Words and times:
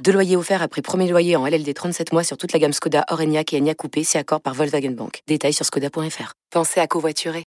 Deux 0.00 0.12
loyers 0.12 0.36
offerts 0.36 0.62
après 0.62 0.82
premier 0.82 1.08
loyer 1.08 1.36
en 1.36 1.46
LLD 1.46 1.72
37 1.74 2.12
mois 2.12 2.24
sur 2.24 2.36
toute 2.36 2.52
la 2.52 2.58
gamme 2.58 2.72
Skoda, 2.72 3.04
Orenia 3.10 3.42
et 3.52 3.58
Enya 3.58 3.74
Coupé, 3.74 4.02
c'est 4.02 4.18
accord 4.18 4.40
par 4.40 4.54
Volkswagen 4.54 4.90
Bank. 4.90 5.20
Détails 5.28 5.52
sur 5.52 5.64
skoda.fr. 5.64 6.32
Pensez 6.50 6.80
à 6.80 6.86
covoiturer. 6.86 7.44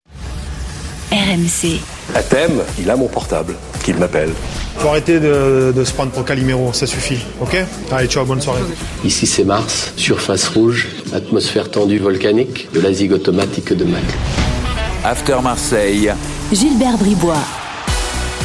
RMC. 1.12 1.80
À 2.16 2.22
thème, 2.24 2.62
il 2.80 2.90
a 2.90 2.96
mon 2.96 3.08
portable, 3.08 3.56
qu'il 3.84 3.96
m'appelle. 3.98 4.32
Faut 4.78 4.88
arrêter 4.90 5.20
de, 5.20 5.74
de 5.76 5.84
se 5.84 5.94
prendre 5.94 6.12
pour 6.12 6.26
Calimero, 6.26 6.74
ça 6.74 6.88
suffit, 6.88 7.20
ok? 7.42 7.56
Allez, 7.92 8.08
ciao, 8.08 8.26
bonne 8.26 8.42
soirée. 8.42 8.62
Ici 9.04 9.26
c'est 9.28 9.44
Mars, 9.44 9.94
surface 9.96 10.48
rouge, 10.50 10.88
atmosphère 11.14 11.70
tendue 11.72 12.00
volcanique, 12.00 12.72
de 12.74 12.80
la 12.80 12.94
zig 12.94 13.12
automatique 13.12 13.74
de 13.74 13.86
Mac. 13.86 14.04
After 15.04 15.38
Marseille. 15.42 16.12
Gilbert 16.52 16.98
Bribois. 16.98 17.44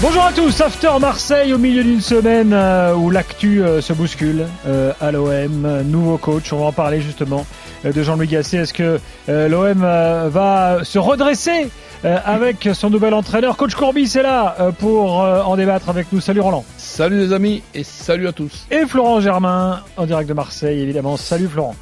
Bonjour 0.01 0.23
à 0.23 0.33
tous, 0.33 0.61
After 0.61 0.93
Marseille 1.01 1.53
au 1.53 1.59
milieu 1.59 1.83
d'une 1.83 2.01
semaine 2.01 2.53
euh, 2.53 2.95
où 2.95 3.11
l'actu 3.11 3.61
euh, 3.61 3.81
se 3.81 3.93
bouscule 3.93 4.47
euh, 4.65 4.93
à 5.01 5.11
l'OM, 5.11 5.83
nouveau 5.83 6.19
coach, 6.19 6.53
on 6.53 6.61
va 6.61 6.67
en 6.67 6.73
parler 6.73 7.01
justement 7.01 7.45
de 7.83 8.01
Jean-Louis 8.01 8.29
Gasset. 8.29 8.59
Est-ce 8.59 8.73
que 8.73 9.01
l'OM 9.29 9.81
va 9.81 10.79
se 10.85 11.01
redresser 11.01 11.69
avec 12.05 12.69
son 12.75 12.91
nouvel 12.91 13.13
entraîneur? 13.13 13.57
Coach 13.57 13.75
Courbis 13.75 14.13
est 14.17 14.23
là 14.23 14.57
pour 14.79 15.19
en 15.19 15.57
débattre 15.57 15.89
avec 15.89 16.13
nous. 16.13 16.21
Salut 16.21 16.41
Roland. 16.41 16.65
Salut 16.77 17.19
les 17.19 17.33
amis 17.33 17.63
et 17.75 17.85
salut 17.85 18.27
à 18.27 18.33
tous. 18.33 18.67
Et 18.71 18.85
Florent 18.87 19.21
Germain 19.21 19.83
en 19.97 20.07
direct 20.07 20.29
de 20.29 20.35
Marseille 20.35 20.81
évidemment. 20.81 21.17
Salut 21.17 21.49
Florent. 21.49 21.77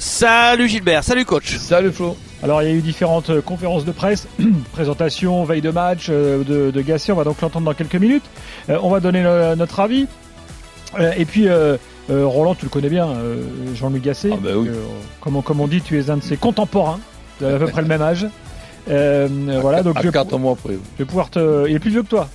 Salut 0.00 0.66
Gilbert, 0.66 1.04
salut 1.04 1.26
coach. 1.26 1.56
Salut 1.58 1.92
Flo. 1.92 2.16
Alors 2.42 2.62
il 2.62 2.68
y 2.68 2.72
a 2.72 2.74
eu 2.74 2.80
différentes 2.80 3.28
euh, 3.28 3.42
conférences 3.42 3.84
de 3.84 3.92
presse, 3.92 4.26
présentation, 4.72 5.44
veille 5.44 5.60
de 5.60 5.68
match 5.70 6.06
euh, 6.08 6.42
de, 6.42 6.70
de 6.70 6.80
Gasset, 6.80 7.12
on 7.12 7.16
va 7.16 7.24
donc 7.24 7.38
l'entendre 7.42 7.66
dans 7.66 7.74
quelques 7.74 7.96
minutes. 7.96 8.24
Euh, 8.70 8.78
on 8.82 8.88
va 8.88 9.00
donner 9.00 9.22
le- 9.22 9.56
notre 9.56 9.78
avis. 9.80 10.06
Euh, 10.98 11.12
et 11.18 11.26
puis 11.26 11.48
Roland, 12.08 12.54
tu 12.54 12.64
le 12.64 12.70
connais 12.70 12.88
bien, 12.88 13.08
euh, 13.08 13.36
Jean-Louis 13.74 14.00
Gasset. 14.00 14.30
Ah 14.32 14.38
bah 14.42 14.50
oui. 14.56 14.68
Euh, 14.68 14.74
comme, 15.20 15.36
on, 15.36 15.42
comme 15.42 15.60
on 15.60 15.68
dit, 15.68 15.82
tu 15.82 15.98
es 16.00 16.08
un 16.08 16.16
de 16.16 16.22
ses 16.22 16.38
contemporains, 16.38 16.98
de 17.42 17.46
à 17.54 17.58
peu 17.58 17.66
près 17.66 17.82
le 17.82 17.88
même 17.88 18.00
âge. 18.02 18.26
Euh, 18.88 19.28
voilà, 19.60 19.82
donc 19.82 19.98
à 19.98 20.00
je 20.00 20.06
vais, 20.06 20.12
4 20.12 20.38
mois 20.38 20.52
après. 20.52 20.72
je 20.94 20.98
vais 20.98 21.04
pouvoir 21.04 21.28
te... 21.28 21.68
Il 21.68 21.76
est 21.76 21.78
plus 21.78 21.90
vieux 21.90 22.02
que 22.02 22.08
toi 22.08 22.26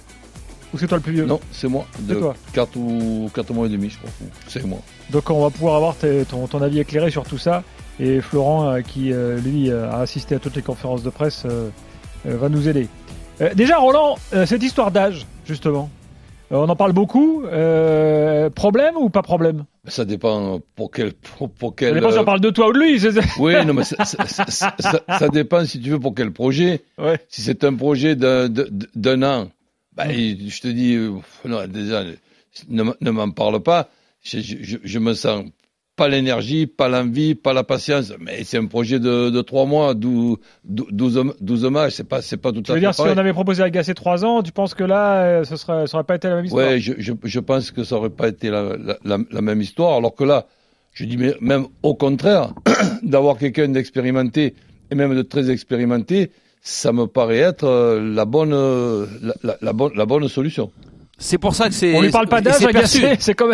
Ou 0.76 0.78
c'est 0.78 0.88
toi 0.88 0.98
le 0.98 1.04
plus 1.04 1.14
vieux 1.14 1.26
Non, 1.26 1.40
c'est 1.54 1.70
moi. 1.70 1.88
De 2.02 2.16
toi. 2.16 2.36
4 2.52 2.76
ou 2.76 3.32
4 3.34 3.54
mois 3.54 3.68
et 3.68 3.70
demi, 3.70 3.90
je 3.90 3.98
crois. 3.98 4.10
C'est 4.46 4.66
moi. 4.66 4.80
Donc 5.10 5.30
on 5.30 5.42
va 5.42 5.50
pouvoir 5.50 5.76
avoir 5.76 5.96
ton, 6.30 6.48
ton 6.48 6.62
avis 6.62 6.80
éclairé 6.80 7.10
sur 7.10 7.24
tout 7.24 7.38
ça. 7.38 7.64
Et 7.98 8.20
Florent, 8.20 8.70
euh, 8.70 8.82
qui 8.82 9.14
euh, 9.14 9.40
lui 9.40 9.72
euh, 9.72 9.90
a 9.90 10.02
assisté 10.02 10.36
à 10.36 10.40
toutes 10.40 10.58
les 10.58 10.62
conférences 10.62 11.02
de 11.02 11.10
presse, 11.10 11.46
va 12.26 12.50
nous 12.50 12.68
aider. 12.68 12.90
Déjà, 13.56 13.78
Roland, 13.78 14.18
cette 14.46 14.64
histoire 14.64 14.92
d'âge, 14.92 15.26
justement, 15.46 15.90
on 16.52 16.70
en 16.70 16.76
parle 16.76 16.94
beaucoup. 16.94 17.44
Euh, 17.46 18.50
problème 18.50 18.96
ou 18.98 19.10
pas 19.10 19.22
problème? 19.22 19.66
Ça 19.88 20.06
dépend 20.06 20.60
pour 20.76 20.92
quel. 20.92 21.14
Pour, 21.14 21.50
pour 21.50 21.70
Ça 21.72 21.76
quel 21.78 21.94
dépend 21.94 22.12
si 22.12 22.20
on 22.20 22.26
parle 22.26 22.40
de 22.40 22.50
toi 22.50 22.70
ou 22.70 22.74
de 22.74 22.80
lui. 22.80 23.02
Oui, 23.40 23.54
non, 23.66 23.74
mais 23.74 23.84
ça, 23.84 25.30
dépend 25.32 25.66
si 25.66 25.80
tu 25.80 25.90
veux 25.92 26.00
pour 26.00 26.14
quel 26.14 26.32
projet. 26.32 26.82
Ouais. 26.98 27.20
Si 27.30 27.42
c'est 27.42 27.64
un 27.64 27.74
projet 27.74 28.16
d'un 28.16 29.24
an, 29.24 29.48
bah, 29.96 30.06
Mm. 30.08 30.48
je 30.48 30.62
te 30.62 30.68
dis, 30.68 30.96
euh, 30.96 31.12
non, 31.46 31.66
déjà, 31.68 32.04
ne, 32.70 33.12
m'en 33.12 33.32
parle 33.32 33.62
pas. 33.62 33.90
Je, 34.24 34.40
je, 34.84 35.00
me 35.00 35.14
sens 35.14 35.46
pas 35.96 36.08
l'énergie, 36.08 36.66
pas 36.66 36.90
l'envie, 36.90 37.36
pas 37.36 37.54
la 37.54 37.64
patience. 37.64 38.12
Mais 38.20 38.44
c'est 38.44 38.58
un 38.58 38.66
projet 38.66 39.00
de, 39.00 39.30
de 39.30 39.42
3 39.42 39.66
mois, 39.66 39.94
12, 39.94 40.38
12, 40.64 41.34
12 41.40 41.66
matchs. 41.66 41.94
C'est 41.94 42.08
pas, 42.08 42.22
c'est 42.22 42.38
pas 42.38 42.52
tout 42.52 42.62
Tu 42.62 42.72
à 42.72 42.74
veux 42.74 42.80
fait 42.80 42.86
dire, 42.88 42.94
si 42.96 43.02
on 43.02 43.06
avait 43.18 43.34
proposé 43.34 43.62
à 43.62 43.70
Gasset 43.70 43.94
3 43.94 44.26
ans, 44.26 44.42
tu 44.42 44.52
penses 44.52 44.74
que 44.74 44.84
là, 44.84 45.22
euh, 45.24 45.44
ce 45.44 45.56
serait, 45.58 45.86
ça 45.88 45.98
aurait 45.98 46.06
pas 46.06 46.16
été 46.16 46.28
la 46.28 46.36
même 46.38 46.46
histoire? 46.46 46.68
Ouais, 46.68 46.80
je, 46.80 46.94
je, 46.98 47.14
je 47.24 47.40
pense 47.40 47.72
que 47.72 47.84
ça 47.84 47.96
aurait 47.98 48.10
pas 48.10 48.30
été 48.30 48.50
la, 48.50 48.76
la, 48.78 48.98
la, 49.06 49.18
la 49.30 49.42
même 49.42 49.62
histoire. 49.62 49.96
Alors 49.98 50.16
que 50.16 50.24
là, 50.24 50.48
je 50.94 51.06
dis 51.06 51.18
mais 51.18 51.36
même 51.40 51.68
au 51.84 51.94
contraire, 51.94 52.54
d'avoir 53.04 53.38
quelqu'un 53.38 53.68
d'expérimenté 53.68 54.56
et 54.92 54.96
même 54.96 55.16
de 55.16 55.22
très 55.22 55.52
expérimenté, 55.52 56.32
ça 56.68 56.92
me 56.92 57.06
paraît 57.06 57.38
être 57.38 57.64
euh, 57.66 58.02
la 58.02 58.26
bonne, 58.26 58.52
euh, 58.52 59.06
la, 59.22 59.36
la, 59.44 59.58
la 59.62 59.72
bonne, 59.72 59.92
la 59.96 60.06
bonne 60.08 60.28
solution. 60.28 60.72
C'est 61.18 61.38
pour 61.38 61.54
ça 61.56 61.70
que 61.70 61.76
c'est. 61.76 61.96
On 61.96 62.02
lui 62.02 62.10
parle 62.10 62.28
pas 62.28 62.42
d'âge 62.42 62.56
c'est 63.20 63.40
à 63.40 63.46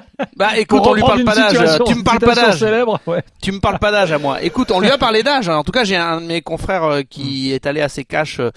Bah 0.36 0.56
écoute, 0.58 0.82
on 0.86 0.94
lui 0.94 1.02
parle 1.02 1.24
pas 1.24 1.34
d'âge. 1.34 1.78
Tu 1.86 1.94
me 1.94 2.02
parles 2.02 2.18
pas 2.20 2.34
d'âge. 2.34 2.58
ouais. 3.06 3.22
Tu 3.42 3.52
me 3.52 3.60
parles 3.60 3.78
pas 3.78 3.90
d'âge 3.90 4.12
à 4.12 4.18
moi. 4.18 4.42
Écoute, 4.42 4.70
on 4.70 4.80
lui 4.80 4.90
a 4.90 4.96
parlé 4.98 5.22
d'âge. 5.22 5.48
hein. 5.48 5.56
En 5.56 5.64
tout 5.64 5.72
cas, 5.72 5.84
j'ai 5.84 5.96
un 5.96 6.20
de 6.20 6.26
mes 6.26 6.40
confrères 6.42 6.84
euh, 6.84 7.02
qui 7.02 7.52
est 7.52 7.66
allé 7.66 7.80
à 7.82 7.88
ses 7.88 8.04
caches 8.04 8.40
euh, 8.40 8.50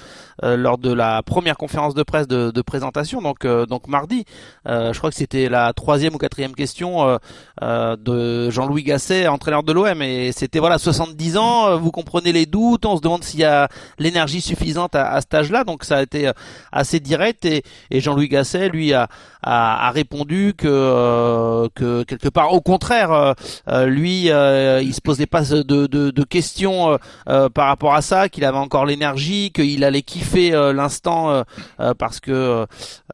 euh, 0.43 0.55
lors 0.55 0.77
de 0.77 0.93
la 0.93 1.21
première 1.21 1.57
conférence 1.57 1.93
de 1.95 2.03
presse 2.03 2.27
de, 2.27 2.51
de 2.51 2.61
présentation, 2.61 3.21
donc 3.21 3.43
euh, 3.43 3.65
donc 3.65 3.87
mardi. 3.87 4.23
Euh, 4.67 4.93
je 4.93 4.97
crois 4.97 5.09
que 5.09 5.15
c'était 5.17 5.49
la 5.49 5.73
troisième 5.73 6.15
ou 6.15 6.17
quatrième 6.17 6.53
question 6.55 7.19
de 7.61 8.49
Jean-Louis 8.49 8.83
Gasset, 8.83 9.27
entraîneur 9.27 9.63
de 9.63 9.73
l'OM, 9.73 10.01
et 10.01 10.31
c'était 10.31 10.59
voilà 10.59 10.77
70 10.77 11.37
ans. 11.37 11.77
Vous 11.77 11.91
comprenez 11.91 12.31
les 12.31 12.45
doutes. 12.45 12.85
On 12.85 12.95
se 12.95 13.01
demande 13.01 13.23
s'il 13.23 13.41
y 13.41 13.45
a 13.45 13.67
l'énergie 13.97 14.41
suffisante 14.41 14.95
à, 14.95 15.11
à 15.11 15.21
cet 15.21 15.33
âge-là. 15.33 15.63
Donc 15.63 15.83
ça 15.83 15.97
a 15.97 16.01
été 16.03 16.31
assez 16.71 16.99
direct 16.99 17.45
et, 17.45 17.63
et 17.91 17.99
Jean-Louis 17.99 18.29
Gasset, 18.29 18.69
lui, 18.69 18.93
a, 18.93 19.07
a, 19.43 19.87
a 19.87 19.91
répondu 19.91 20.53
que 20.57 20.67
euh, 20.67 21.48
que 21.73 22.03
quelque 22.03 22.29
part, 22.29 22.53
au 22.53 22.61
contraire, 22.61 23.11
euh, 23.11 23.33
euh, 23.67 23.85
lui, 23.85 24.29
euh, 24.31 24.81
il 24.81 24.93
se 24.93 25.01
posait 25.01 25.25
pas 25.25 25.41
de, 25.43 25.61
de, 25.63 25.85
de 26.11 26.23
questions 26.23 26.91
euh, 26.91 26.97
euh, 27.27 27.49
par 27.49 27.67
rapport 27.67 27.93
à 27.95 28.01
ça, 28.01 28.29
qu'il 28.29 28.45
avait 28.45 28.57
encore 28.57 28.85
l'énergie, 28.85 29.51
qu'il 29.51 29.83
allait 29.83 30.01
kiffer 30.01 30.53
euh, 30.53 30.73
l'instant 30.73 31.29
euh, 31.31 31.43
euh, 31.79 31.93
parce 31.93 32.19
que 32.19 32.31
euh, 32.31 32.65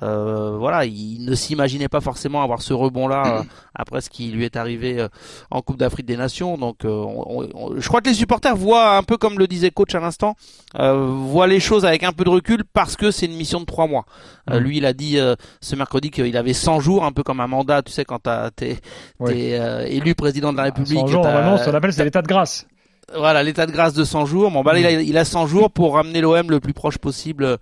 euh, 0.03 0.55
voilà, 0.57 0.85
il 0.85 1.25
ne 1.25 1.35
s'imaginait 1.35 1.87
pas 1.87 2.01
forcément 2.01 2.43
avoir 2.43 2.61
ce 2.61 2.73
rebond-là 2.73 3.39
euh, 3.39 3.43
après 3.75 4.01
ce 4.01 4.09
qui 4.09 4.27
lui 4.31 4.45
est 4.45 4.55
arrivé 4.55 4.99
euh, 4.99 5.07
en 5.51 5.61
Coupe 5.61 5.77
d'Afrique 5.77 6.05
des 6.05 6.17
Nations. 6.17 6.57
Donc, 6.57 6.85
euh, 6.85 6.89
on- 6.89 7.47
on- 7.53 7.79
je 7.79 7.87
crois 7.87 8.01
que 8.01 8.07
les 8.09 8.13
supporters 8.15 8.55
voient 8.55 8.95
un 8.97 9.03
peu 9.03 9.17
comme 9.17 9.37
le 9.39 9.47
disait 9.47 9.71
coach 9.71 9.95
à 9.95 9.99
l'instant, 9.99 10.35
euh, 10.79 11.07
voient 11.07 11.47
les 11.47 11.59
choses 11.59 11.85
avec 11.85 12.03
un 12.03 12.11
peu 12.11 12.23
de 12.23 12.29
recul 12.29 12.63
parce 12.73 12.95
que 12.95 13.11
c'est 13.11 13.25
une 13.25 13.35
mission 13.35 13.59
de 13.59 13.65
trois 13.65 13.87
mois. 13.87 14.05
Euh, 14.49 14.59
Mhm. 14.59 14.63
lui, 14.65 14.77
il 14.77 14.85
a 14.85 14.93
dit 14.93 15.17
euh, 15.19 15.35
ce 15.61 15.75
mercredi 15.75 16.11
qu'il 16.11 16.35
avait 16.37 16.53
100 16.53 16.79
jours, 16.79 17.03
un 17.05 17.11
peu 17.11 17.23
comme 17.23 17.39
un 17.39 17.47
mandat, 17.47 17.81
tu 17.81 17.91
sais, 17.91 18.05
quand 18.05 18.24
t'as- 18.25 18.51
t'es 18.51 18.77
Ouais. 19.19 19.33
t'es, 19.33 19.57
euh, 19.59 19.85
élu 19.87 20.13
président 20.15 20.51
de 20.51 20.57
la 20.57 20.63
République. 20.63 20.99
100 20.99 21.07
jours, 21.07 21.23
normalement, 21.23 21.57
ça 21.57 21.71
l'appelle, 21.71 21.93
c'est 21.93 22.03
l'état 22.03 22.21
de 22.21 22.27
grâce. 22.27 22.65
voilà, 23.15 23.43
l'état 23.43 23.67
de 23.67 23.71
grâce 23.71 23.93
de 23.93 24.03
100 24.03 24.25
jours. 24.25 24.49
Bon, 24.49 24.63
bah, 24.63 24.73
là, 24.73 24.79
il, 24.79 24.85
a, 24.87 24.91
il 24.99 25.15
a 25.17 25.25
100 25.25 25.45
jours 25.45 25.69
pour 25.69 25.93
ramener 25.93 26.21
l'OM 26.21 26.49
le 26.49 26.59
plus 26.59 26.73
proche 26.73 26.97
possible 26.97 27.57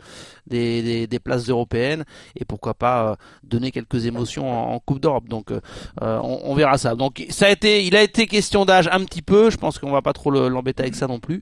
des, 0.48 0.82
des, 0.82 1.06
des 1.06 1.20
places 1.20 1.50
européennes 1.50 2.06
et 2.40 2.46
pourquoi 2.46 2.74
pas 2.74 3.10
euh, 3.12 3.16
donner 3.44 3.72
quelques 3.72 4.06
émotions 4.06 4.50
en, 4.50 4.74
en 4.76 4.80
Coupe 4.80 5.02
d'Europe. 5.02 5.28
Donc, 5.28 5.52
euh, 5.52 5.60
on, 6.02 6.40
on 6.46 6.56
verra 6.56 6.78
ça. 6.78 6.96
Donc, 6.96 7.26
ça 7.30 7.48
a 7.48 7.50
été, 7.50 7.84
il 7.86 7.94
a 7.98 8.02
été 8.04 8.26
question 8.26 8.64
d'âge 8.64 8.88
un 8.90 9.04
petit 9.04 9.22
peu. 9.22 9.50
Je 9.50 9.58
pense 9.58 9.80
qu'on 9.80 9.92
va 9.92 10.02
pas 10.02 10.14
trop 10.14 10.32
le- 10.32 10.48
l'embêter 10.48 10.84
avec 10.84 10.96
ça 10.96 11.08
non 11.08 11.20
plus. 11.20 11.42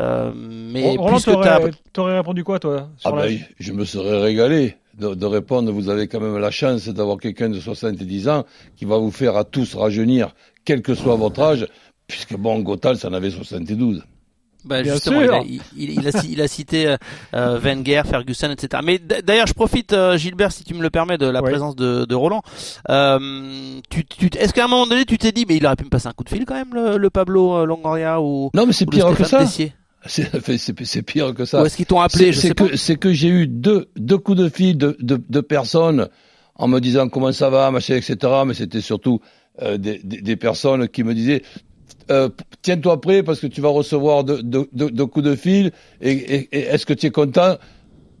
Euh, 0.00 0.32
mais 0.34 0.96
Roland, 0.96 1.12
puisque 1.16 1.32
t'as, 1.42 1.58
t'aurais 1.58 1.70
t'aurais 1.92 2.16
répondu 2.16 2.44
quoi, 2.44 2.58
toi 2.58 2.88
Ah 2.96 2.98
sur 2.98 3.12
ben, 3.12 3.22
l'âge 3.24 3.50
je 3.60 3.72
me 3.72 3.84
serais 3.84 4.20
régalé 4.22 4.76
de, 4.98 5.14
de 5.14 5.26
répondre. 5.26 5.70
Vous 5.72 5.88
avez 5.88 6.08
quand 6.08 6.20
même 6.20 6.38
la 6.38 6.50
chance 6.50 6.88
d'avoir 6.88 7.18
quelqu'un 7.18 7.48
de 7.48 7.58
70 7.60 8.28
ans 8.28 8.44
qui 8.76 8.84
va 8.84 8.98
vous 8.98 9.10
faire 9.10 9.36
à 9.36 9.44
tous 9.44 9.74
rajeunir, 9.74 10.34
quel 10.64 10.82
que 10.82 10.94
soit 10.94 11.16
votre 11.16 11.40
âge, 11.40 11.66
puisque 12.06 12.36
bon, 12.36 12.60
Gothal, 12.60 12.96
ça 12.96 13.08
en 13.08 13.12
avait 13.12 13.30
72. 13.30 14.02
Bah, 14.66 14.82
Bien 14.82 14.94
justement, 14.94 15.20
sûr. 15.20 15.44
il 15.46 15.60
a, 15.60 15.62
il, 15.76 15.90
il 16.00 16.08
a, 16.08 16.12
ci- 16.12 16.32
il 16.32 16.40
a 16.40 16.48
cité 16.48 16.86
euh, 16.86 16.96
euh, 17.34 17.58
Wenger, 17.58 18.00
Ferguson, 18.06 18.50
etc. 18.50 18.82
Mais 18.82 18.98
d'ailleurs, 18.98 19.46
je 19.46 19.52
profite, 19.52 19.92
euh, 19.92 20.16
Gilbert, 20.16 20.52
si 20.52 20.64
tu 20.64 20.72
me 20.72 20.80
le 20.80 20.88
permets, 20.88 21.18
de 21.18 21.26
la 21.26 21.42
Oui. 21.42 21.50
présence 21.50 21.76
de, 21.76 22.06
de 22.06 22.14
Roland. 22.14 22.40
Euh, 22.88 23.78
tu, 23.90 24.06
tu, 24.06 24.30
Est-ce 24.38 24.54
qu'à 24.54 24.64
un 24.64 24.68
moment 24.68 24.86
donné, 24.86 25.04
tu 25.04 25.18
t'es 25.18 25.32
dit, 25.32 25.44
mais 25.46 25.56
il 25.56 25.66
aurait 25.66 25.76
pu 25.76 25.84
me 25.84 25.90
passer 25.90 26.06
un 26.08 26.12
coup 26.12 26.24
de 26.24 26.30
fil 26.30 26.46
quand 26.46 26.54
même, 26.54 26.72
le, 26.72 26.96
le 26.96 27.10
Pablo 27.10 27.66
Longoria 27.66 28.22
ou, 28.22 28.50
Non, 28.54 28.66
mais 28.66 28.72
c'est 28.72 28.86
pire 28.86 29.14
que 29.14 29.24
ça. 29.24 29.40
Tessier? 29.40 29.74
C'est 30.84 31.02
pire 31.02 31.34
que 31.34 31.44
ça. 31.44 31.62
Ou 31.62 31.66
est-ce 31.66 31.76
qu'ils 31.76 31.86
t'ont 31.86 32.00
appelé 32.00 32.32
C'est 32.32 32.96
que, 32.96 33.12
j'ai 33.12 33.28
eu 33.28 33.46
deux, 33.46 33.86
deux 33.96 34.18
coups 34.18 34.38
de 34.38 34.48
fil 34.48 34.76
de, 34.76 34.96
de, 35.00 35.20
de 35.28 35.40
personnes 35.40 36.08
en 36.56 36.68
me 36.68 36.78
disant 36.80 37.08
comment 37.08 37.32
ça 37.32 37.50
va, 37.50 37.70
machin, 37.70 37.96
etc. 37.96 38.16
Mais 38.46 38.54
c'était 38.54 38.80
surtout 38.80 39.20
euh, 39.62 39.76
des, 39.78 39.98
des, 40.04 40.20
des 40.20 40.36
personnes 40.36 40.88
qui 40.88 41.04
me 41.04 41.14
disaient 41.14 41.42
euh, 42.10 42.28
tiens-toi 42.62 43.00
prêt 43.00 43.22
parce 43.22 43.40
que 43.40 43.46
tu 43.46 43.60
vas 43.60 43.68
recevoir 43.70 44.24
de, 44.24 44.40
de, 44.42 45.04
coups 45.04 45.24
de 45.24 45.34
fil 45.36 45.72
et, 46.00 46.12
et- 46.12 46.48
et 46.52 46.60
est-ce 46.60 46.84
que 46.86 46.92
tu 46.92 47.06
es 47.06 47.10
content? 47.10 47.56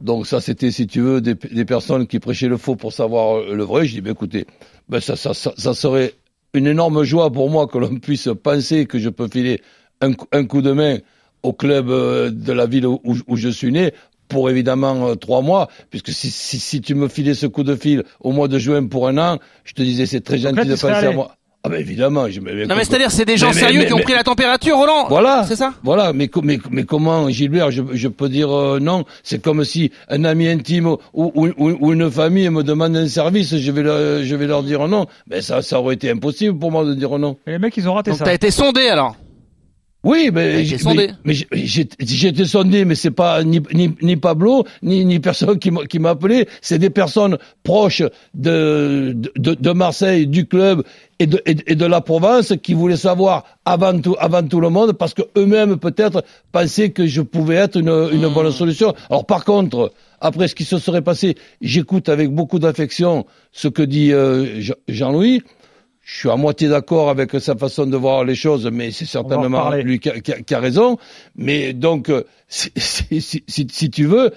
Donc 0.00 0.26
ça, 0.26 0.40
c'était, 0.40 0.70
si 0.70 0.86
tu 0.86 1.00
veux, 1.00 1.20
des, 1.20 1.34
des 1.34 1.64
personnes 1.64 2.06
qui 2.06 2.18
prêchaient 2.18 2.48
le 2.48 2.56
faux 2.56 2.76
pour 2.76 2.92
savoir 2.92 3.36
euh, 3.38 3.54
le 3.54 3.62
vrai. 3.64 3.86
Je 3.86 3.94
dis, 3.94 4.00
ben, 4.00 4.12
écoutez, 4.12 4.46
ben, 4.88 5.00
ça, 5.00 5.16
ça, 5.16 5.34
ça, 5.34 5.52
ça 5.56 5.74
serait 5.74 6.14
une 6.54 6.66
énorme 6.66 7.02
joie 7.04 7.30
pour 7.30 7.50
moi 7.50 7.66
que 7.66 7.78
l'on 7.78 7.98
puisse 7.98 8.28
penser 8.42 8.86
que 8.86 8.98
je 8.98 9.08
peux 9.10 9.28
filer 9.28 9.60
un, 10.00 10.12
un 10.32 10.44
coup 10.44 10.62
de 10.62 10.72
main 10.72 10.98
au 11.44 11.52
club 11.52 11.90
euh, 11.90 12.30
de 12.30 12.52
la 12.52 12.66
ville 12.66 12.86
où, 12.86 13.00
où 13.04 13.36
je 13.36 13.48
suis 13.48 13.70
né 13.70 13.92
pour 14.28 14.50
évidemment 14.50 15.08
euh, 15.08 15.14
trois 15.14 15.42
mois, 15.42 15.68
puisque 15.90 16.10
si, 16.10 16.30
si, 16.30 16.58
si, 16.58 16.80
tu 16.80 16.94
me 16.94 17.08
filais 17.08 17.34
ce 17.34 17.46
coup 17.46 17.62
de 17.62 17.76
fil 17.76 18.02
au 18.20 18.32
mois 18.32 18.48
de 18.48 18.58
juin 18.58 18.86
pour 18.86 19.06
un 19.06 19.18
an, 19.18 19.38
je 19.64 19.74
te 19.74 19.82
disais 19.82 20.06
c'est 20.06 20.22
très 20.22 20.38
gentil 20.38 20.66
de 20.66 20.74
penser 20.74 21.06
à 21.06 21.12
moi. 21.12 21.36
Ah 21.66 21.70
ben 21.70 21.80
évidemment. 21.80 22.28
Je, 22.28 22.40
mais, 22.40 22.66
non 22.66 22.76
mais 22.76 22.84
c'est-à-dire 22.84 23.10
c'est 23.10 23.24
des 23.24 23.38
gens 23.38 23.50
sérieux 23.54 23.84
qui 23.84 23.94
ont 23.94 24.00
pris 24.00 24.12
la 24.12 24.22
température, 24.22 24.76
Roland. 24.76 25.06
Voilà. 25.08 25.44
C'est 25.48 25.56
ça? 25.56 25.72
Voilà. 25.82 26.12
Mais, 26.12 26.28
mais, 26.42 26.58
mais 26.70 26.84
comment, 26.84 27.30
Gilbert, 27.30 27.70
je, 27.70 27.82
je 27.94 28.08
peux 28.08 28.28
dire 28.28 28.50
euh, 28.50 28.80
non? 28.80 29.04
C'est 29.22 29.40
comme 29.40 29.64
si 29.64 29.90
un 30.08 30.24
ami 30.24 30.46
intime 30.46 30.86
ou, 30.88 30.98
ou, 31.14 31.48
ou, 31.56 31.92
une 31.92 32.10
famille 32.10 32.50
me 32.50 32.62
demande 32.62 32.94
un 32.96 33.08
service, 33.08 33.56
je 33.56 33.72
vais 33.72 33.82
leur, 33.82 34.22
je 34.22 34.36
vais 34.36 34.46
leur 34.46 34.62
dire 34.62 34.86
non. 34.88 35.06
Mais 35.30 35.40
ça, 35.40 35.62
ça 35.62 35.80
aurait 35.80 35.94
été 35.94 36.10
impossible 36.10 36.58
pour 36.58 36.70
moi 36.70 36.84
de 36.84 36.92
dire 36.92 37.18
non. 37.18 37.38
Et 37.46 37.52
les 37.52 37.58
mecs, 37.58 37.74
ils 37.78 37.88
ont 37.88 37.94
raté 37.94 38.10
Donc 38.10 38.18
ça. 38.18 38.26
T'as 38.26 38.34
été 38.34 38.50
sondé 38.50 38.88
alors? 38.88 39.16
Oui, 40.04 40.30
mais 40.32 40.64
j'ai 40.64 40.78
sondé. 40.78 41.10
Mais, 41.24 41.34
mais 41.50 41.64
j'ai 41.66 42.28
été 42.28 42.44
sondé, 42.44 42.84
mais 42.84 42.94
c'est 42.94 43.10
pas 43.10 43.42
ni, 43.42 43.60
ni, 43.72 43.94
ni, 44.02 44.16
Pablo, 44.16 44.64
ni, 44.82 45.04
ni 45.04 45.18
personne 45.18 45.58
qui 45.58 45.98
m'a 45.98 46.10
appelé. 46.10 46.46
C'est 46.60 46.78
des 46.78 46.90
personnes 46.90 47.38
proches 47.62 48.02
de, 48.34 49.16
de, 49.36 49.54
de, 49.54 49.70
Marseille, 49.72 50.26
du 50.26 50.46
club 50.46 50.84
et 51.18 51.26
de, 51.26 51.42
et, 51.46 51.54
de 51.54 51.86
la 51.86 52.02
province 52.02 52.52
qui 52.62 52.74
voulaient 52.74 52.96
savoir 52.96 53.44
avant 53.64 53.98
tout, 53.98 54.14
avant 54.18 54.42
tout 54.42 54.60
le 54.60 54.68
monde 54.68 54.92
parce 54.92 55.14
que 55.14 55.22
eux-mêmes 55.36 55.78
peut-être 55.78 56.22
pensaient 56.52 56.90
que 56.90 57.06
je 57.06 57.22
pouvais 57.22 57.56
être 57.56 57.78
une, 57.78 58.10
une 58.12 58.28
bonne 58.28 58.52
solution. 58.52 58.94
Alors 59.08 59.24
par 59.24 59.44
contre, 59.44 59.90
après 60.20 60.48
ce 60.48 60.54
qui 60.54 60.64
se 60.64 60.78
serait 60.78 61.02
passé, 61.02 61.36
j'écoute 61.60 62.08
avec 62.08 62.30
beaucoup 62.30 62.58
d'affection 62.58 63.26
ce 63.52 63.68
que 63.68 63.82
dit 63.82 64.12
euh, 64.12 64.60
Jean-Louis 64.88 65.42
je 66.04 66.18
suis 66.18 66.28
à 66.28 66.36
moitié 66.36 66.68
d'accord 66.68 67.08
avec 67.08 67.30
sa 67.40 67.56
façon 67.56 67.86
de 67.86 67.96
voir 67.96 68.24
les 68.24 68.34
choses, 68.34 68.68
mais 68.70 68.90
c'est 68.90 69.06
certainement 69.06 69.70
lui 69.70 69.98
qui 69.98 70.10
a, 70.10 70.20
qui, 70.20 70.54
a, 70.54 70.60
raison. 70.60 70.98
Mais 71.34 71.72
donc, 71.72 72.10
euh, 72.10 72.24
si, 72.46 72.70
si, 72.76 73.22
si, 73.22 73.66
si, 73.70 73.90
tu 73.90 74.04
veux, 74.04 74.32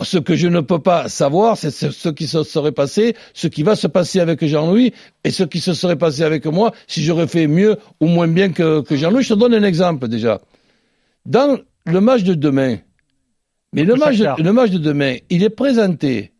ce 0.00 0.16
que 0.16 0.34
je 0.34 0.48
ne 0.48 0.60
peux 0.60 0.78
pas 0.78 1.08
savoir, 1.08 1.58
c'est 1.58 1.70
ce 1.70 2.08
qui 2.08 2.26
se 2.26 2.42
serait 2.44 2.72
passé, 2.72 3.14
ce 3.34 3.46
qui 3.46 3.62
va 3.62 3.76
se 3.76 3.86
passer 3.86 4.20
avec 4.20 4.42
Jean-Louis 4.42 4.94
et 5.22 5.30
ce 5.30 5.44
qui 5.44 5.60
se 5.60 5.74
serait 5.74 5.96
passé 5.96 6.22
avec 6.22 6.46
moi 6.46 6.72
si 6.86 7.02
j'aurais 7.02 7.28
fait 7.28 7.46
mieux 7.46 7.76
ou 8.00 8.06
moins 8.06 8.26
bien 8.26 8.50
que, 8.50 8.80
que 8.80 8.96
Jean-Louis. 8.96 9.22
Je 9.22 9.34
te 9.34 9.38
donne 9.38 9.52
un 9.52 9.64
exemple 9.64 10.08
déjà. 10.08 10.40
Dans 11.26 11.58
le 11.84 12.00
match 12.00 12.22
de 12.22 12.32
demain, 12.32 12.78
mais 13.74 13.84
le 13.84 13.96
match, 13.96 14.18
le 14.18 14.52
match 14.52 14.70
de 14.70 14.78
demain, 14.78 15.16
il 15.28 15.44
est 15.44 15.50
présenté 15.50 16.31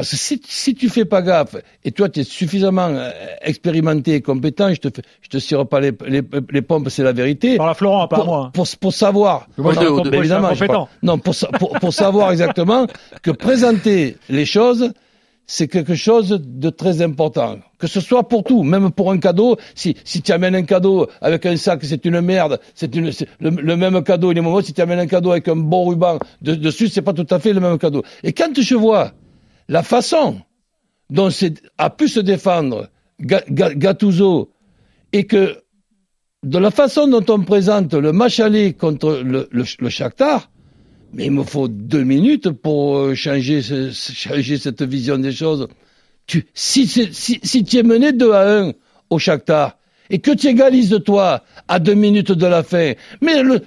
parce 0.00 0.12
que 0.12 0.16
si, 0.16 0.40
si 0.42 0.74
tu 0.74 0.88
fais 0.88 1.04
pas 1.04 1.20
gaffe, 1.20 1.56
et 1.84 1.92
toi 1.92 2.08
tu 2.08 2.20
es 2.20 2.24
suffisamment 2.24 2.88
euh, 2.88 3.10
expérimenté 3.42 4.14
et 4.14 4.22
compétent, 4.22 4.72
je 4.72 4.80
te 4.80 4.88
fais, 4.88 5.02
je 5.20 5.28
te 5.28 5.62
pas 5.64 5.78
les, 5.80 5.92
les, 6.08 6.22
les 6.50 6.62
pompes, 6.62 6.88
c'est 6.88 7.02
la 7.02 7.12
vérité. 7.12 7.58
Par 7.58 7.66
la 7.66 7.74
Florent, 7.74 8.08
pas 8.08 8.16
pour, 8.16 8.24
moi. 8.24 8.50
Pour, 8.54 8.66
pour 8.80 8.94
savoir. 8.94 9.46
Moi, 9.58 9.74
non, 9.74 10.00
de, 10.00 10.14
évidemment, 10.14 10.52
non, 11.02 11.18
pour, 11.18 11.34
pour, 11.58 11.78
pour 11.78 11.92
savoir 11.92 12.32
exactement 12.32 12.86
que 13.22 13.30
présenter 13.30 14.16
les 14.30 14.46
choses, 14.46 14.90
c'est 15.46 15.68
quelque 15.68 15.96
chose 15.96 16.40
de 16.42 16.70
très 16.70 17.02
important. 17.02 17.58
Que 17.78 17.86
ce 17.88 18.00
soit 18.00 18.26
pour 18.26 18.44
tout, 18.44 18.62
même 18.62 18.90
pour 18.92 19.10
un 19.10 19.18
cadeau. 19.18 19.56
Si, 19.74 19.96
si 20.04 20.22
tu 20.22 20.32
amènes 20.32 20.54
un 20.54 20.62
cadeau 20.62 21.08
avec 21.20 21.44
un 21.44 21.56
sac, 21.56 21.80
c'est 21.82 22.04
une 22.06 22.20
merde. 22.22 22.58
C'est 22.74 22.94
une, 22.94 23.10
le, 23.40 23.50
le, 23.50 23.76
même 23.76 24.02
cadeau. 24.02 24.30
Il 24.32 24.38
est 24.38 24.40
moment, 24.40 24.62
si 24.62 24.72
tu 24.72 24.80
amènes 24.80 25.00
un 25.00 25.06
cadeau 25.06 25.32
avec 25.32 25.48
un 25.48 25.56
bon 25.56 25.86
ruban 25.86 26.20
de, 26.40 26.54
dessus, 26.54 26.88
c'est 26.88 27.02
pas 27.02 27.12
tout 27.12 27.26
à 27.28 27.38
fait 27.40 27.52
le 27.52 27.60
même 27.60 27.78
cadeau. 27.78 28.02
Et 28.22 28.32
quand 28.32 28.58
je 28.58 28.74
vois 28.76 29.12
la 29.70 29.84
façon 29.84 30.40
dont 31.08 31.30
a 31.78 31.90
pu 31.90 32.08
se 32.08 32.20
défendre 32.20 32.90
Gattuso 33.20 34.50
et 35.12 35.24
que 35.24 35.62
de 36.42 36.58
la 36.58 36.70
façon 36.70 37.06
dont 37.06 37.24
on 37.28 37.42
présente 37.44 37.94
le 37.94 38.12
match 38.12 38.40
aller 38.40 38.72
contre 38.72 39.22
le, 39.22 39.48
le, 39.52 39.88
Shakhtar, 39.88 40.50
mais 41.12 41.26
il 41.26 41.32
me 41.32 41.44
faut 41.44 41.68
deux 41.68 42.02
minutes 42.02 42.50
pour 42.50 42.96
euh, 42.96 43.14
changer, 43.14 43.62
cette 43.62 44.82
vision 44.82 45.18
des 45.18 45.32
choses. 45.32 45.68
Si 46.54 46.86
tu 47.64 47.76
es 47.76 47.82
mené 47.82 48.12
2 48.12 48.32
à 48.32 48.58
1 48.62 48.72
au 49.10 49.18
Shakhtar, 49.18 49.76
et 50.10 50.18
que 50.18 50.32
tu 50.32 50.48
égalises 50.48 50.90
de 50.90 50.98
toi 50.98 51.42
à 51.68 51.78
deux 51.78 51.94
minutes 51.94 52.32
de 52.32 52.46
la 52.46 52.62
fin. 52.62 52.92
Mais 53.20 53.42
le, 53.42 53.60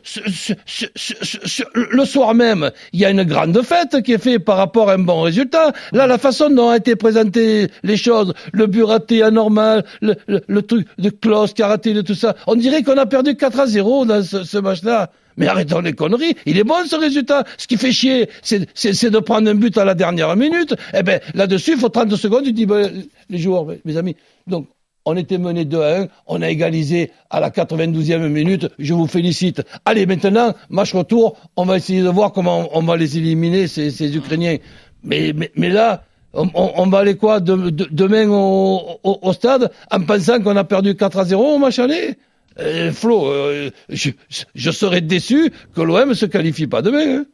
le 1.74 2.06
soir 2.06 2.34
même, 2.36 2.72
il 2.92 3.00
y 3.00 3.06
a 3.06 3.10
une 3.10 3.24
grande 3.24 3.62
fête 3.62 4.01
qui 4.04 4.13
est 4.13 4.18
faite 4.18 4.44
par 4.44 4.57
rapport 4.57 4.90
à 4.90 4.94
un 4.94 5.00
bon 5.00 5.22
résultat. 5.22 5.72
Là, 5.92 6.07
la 6.07 6.18
façon 6.18 6.50
dont 6.50 6.69
ont 6.69 6.74
été 6.74 6.95
présentées 6.95 7.68
les 7.84 7.98
choses, 7.98 8.34
le 8.51 8.68
but 8.68 8.84
raté 8.84 9.24
anormal, 9.24 9.86
le, 10.01 10.16
le, 10.28 10.62
truc 10.62 10.88
de 10.98 11.10
Klaus 11.10 11.54
qui 11.54 11.62
a 11.62 11.68
raté 11.68 11.94
de 11.94 12.01
tout 12.01 12.16
ça, 12.16 12.36
on 12.48 12.56
dirait 12.56 12.84
qu'on 12.84 12.98
a 12.98 13.06
perdu 13.06 13.36
4 13.36 13.60
à 13.60 13.66
0 13.68 14.06
dans 14.06 14.24
ce, 14.24 14.44
ce 14.44 14.57
match-là. 14.57 15.12
Mais 15.38 15.48
arrêtons 15.48 15.80
les 15.80 15.94
conneries. 15.94 16.36
Il 16.46 16.57
est 16.57 16.63
bon 16.63 16.86
ce 16.86 16.96
résultat. 16.96 17.44
Ce 17.57 17.68
qui 17.68 17.78
fait 17.78 17.92
chier, 17.92 18.30
c'est 18.44 19.10
de 19.10 19.19
prendre 19.19 19.50
un 19.50 19.56
but 19.56 19.78
à 19.78 19.86
la 19.86 19.96
dernière 19.96 20.36
minute. 20.36 20.75
Eh 20.94 21.04
ben 21.04 21.19
là-dessus, 21.34 21.72
il 21.72 21.80
faut 21.80 21.89
30 21.89 22.16
secondes. 22.16 22.44
Tu 22.44 22.54
dis, 22.54 22.66
ben, 22.66 23.04
les 23.30 23.38
joueurs, 23.39 23.66
mes 23.84 23.98
amis. 23.98 24.16
Donc, 24.48 24.68
on 25.05 25.15
était 25.17 25.38
mené 25.38 25.65
2 25.65 25.81
à 25.81 26.01
1, 26.01 26.07
on 26.27 26.41
a 26.41 26.50
égalisé 26.50 27.11
à 27.29 27.39
la 27.39 27.50
92e 27.50 28.27
minute, 28.27 28.69
je 28.79 28.94
vous 28.94 29.07
félicite. 29.07 29.61
Allez, 29.85 30.05
maintenant, 30.05 30.53
match 30.69 30.94
retour, 30.94 31.38
on 31.55 31.65
va 31.65 31.77
essayer 31.77 32.01
de 32.01 32.09
voir 32.09 32.31
comment 32.31 32.69
on 32.73 32.81
va 32.83 32.97
les 32.97 33.17
éliminer, 33.17 33.67
ces, 33.67 34.15
Ukrainiens. 34.15 34.57
Mais, 35.03 35.33
là, 35.57 36.03
on, 36.33 36.88
va 36.88 37.00
aller 37.00 37.15
quoi 37.15 37.39
de, 37.39 37.69
de, 37.69 37.88
demain 37.91 38.27
au, 38.29 39.33
stade 39.33 39.71
en 39.91 40.01
pensant 40.01 40.39
qu'on 40.41 40.55
a 40.55 40.63
perdu 40.63 40.95
4 40.95 41.17
à 41.17 41.25
0 41.25 41.55
au 41.55 41.57
match 41.57 41.79
aller? 41.79 42.15
Euh, 42.59 42.91
Flo, 42.91 43.27
euh, 43.27 43.71
je, 43.89 44.11
je, 44.53 44.71
serais 44.71 45.01
déçu 45.01 45.51
que 45.75 45.81
l'OM 45.81 46.13
se 46.13 46.27
qualifie 46.27 46.67
pas 46.67 46.83
demain. 46.83 47.17
Hein 47.17 47.25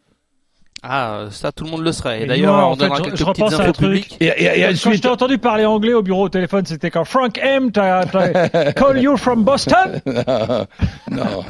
ah, 0.82 1.28
ça, 1.32 1.52
tout 1.52 1.66
le 1.66 1.72
monde 1.72 1.84
le 1.84 1.92
serait. 1.92 2.24
Et 2.24 2.26
d'ailleurs, 2.26 2.72
on 2.72 2.76
donnera 2.76 3.02
quelques 3.02 3.18
je 3.18 3.26
petites 3.26 3.54
infos 3.54 3.74
publiques. 3.74 4.18
Et, 4.20 4.28
et, 4.28 4.60
et 4.60 4.66
ensuite... 4.66 4.84
Quand 4.84 4.94
je 4.94 5.02
t'ai 5.02 5.08
entendu 5.10 5.38
parler 5.38 5.66
anglais 5.66 5.94
au 5.94 6.02
bureau 6.02 6.26
au 6.26 6.30
téléphone, 6.30 6.66
c'était 6.66 6.90
quand 6.90 7.04
Frank 7.04 7.38
M. 7.42 7.72
call 8.76 9.02
you 9.02 9.18
from 9.18 9.44
Boston? 9.44 10.02
non, 10.06 11.44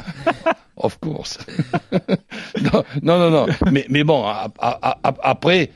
of 0.76 0.98
course. 1.00 1.38
non, 3.02 3.18
non, 3.18 3.30
non, 3.30 3.46
Mais, 3.70 3.86
mais 3.88 4.02
bon, 4.02 4.24
après, 5.22 5.70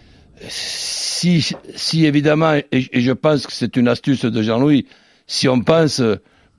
si, 0.49 1.55
si 1.77 2.07
évidemment, 2.07 2.55
et, 2.73 3.01
je 3.01 3.13
pense 3.13 3.47
que 3.47 3.53
c'est 3.53 3.77
une 3.77 3.87
astuce 3.87 4.25
de 4.25 4.43
Jean-Louis, 4.43 4.87
si 5.29 5.49
on 5.49 5.61
pense 5.61 6.03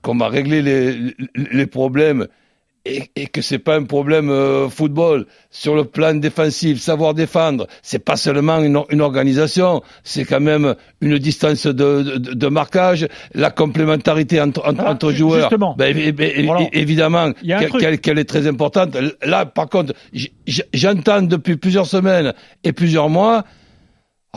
qu'on 0.00 0.16
va 0.16 0.28
régler 0.28 0.62
les, 0.62 1.14
les 1.34 1.66
problèmes 1.66 2.26
et, 2.86 3.10
et 3.16 3.26
que 3.26 3.42
c'est 3.42 3.58
pas 3.58 3.76
un 3.76 3.84
problème 3.84 4.30
euh, 4.30 4.68
football 4.68 5.26
sur 5.50 5.74
le 5.74 5.84
plan 5.84 6.14
défensif, 6.14 6.80
savoir 6.80 7.14
défendre, 7.14 7.66
c'est 7.82 7.98
pas 7.98 8.16
seulement 8.16 8.58
une, 8.60 8.80
une 8.90 9.00
organisation, 9.00 9.82
c'est 10.04 10.24
quand 10.24 10.40
même 10.40 10.74
une 11.00 11.18
distance 11.18 11.66
de, 11.66 11.72
de, 11.72 12.34
de, 12.34 12.46
marquage, 12.48 13.08
la 13.34 13.50
complémentarité 13.50 14.40
entre, 14.40 14.66
entre, 14.66 14.84
ah, 14.86 14.90
entre 14.90 15.12
joueurs, 15.12 15.50
ben, 15.76 15.96
évidemment 16.72 17.32
qu'elle 17.42 18.18
est 18.18 18.28
très 18.28 18.46
importante. 18.46 18.96
Là, 19.22 19.46
par 19.46 19.68
contre, 19.68 19.92
j'entends 20.72 21.22
depuis 21.22 21.56
plusieurs 21.56 21.86
semaines 21.86 22.32
et 22.62 22.72
plusieurs 22.72 23.08
mois. 23.08 23.44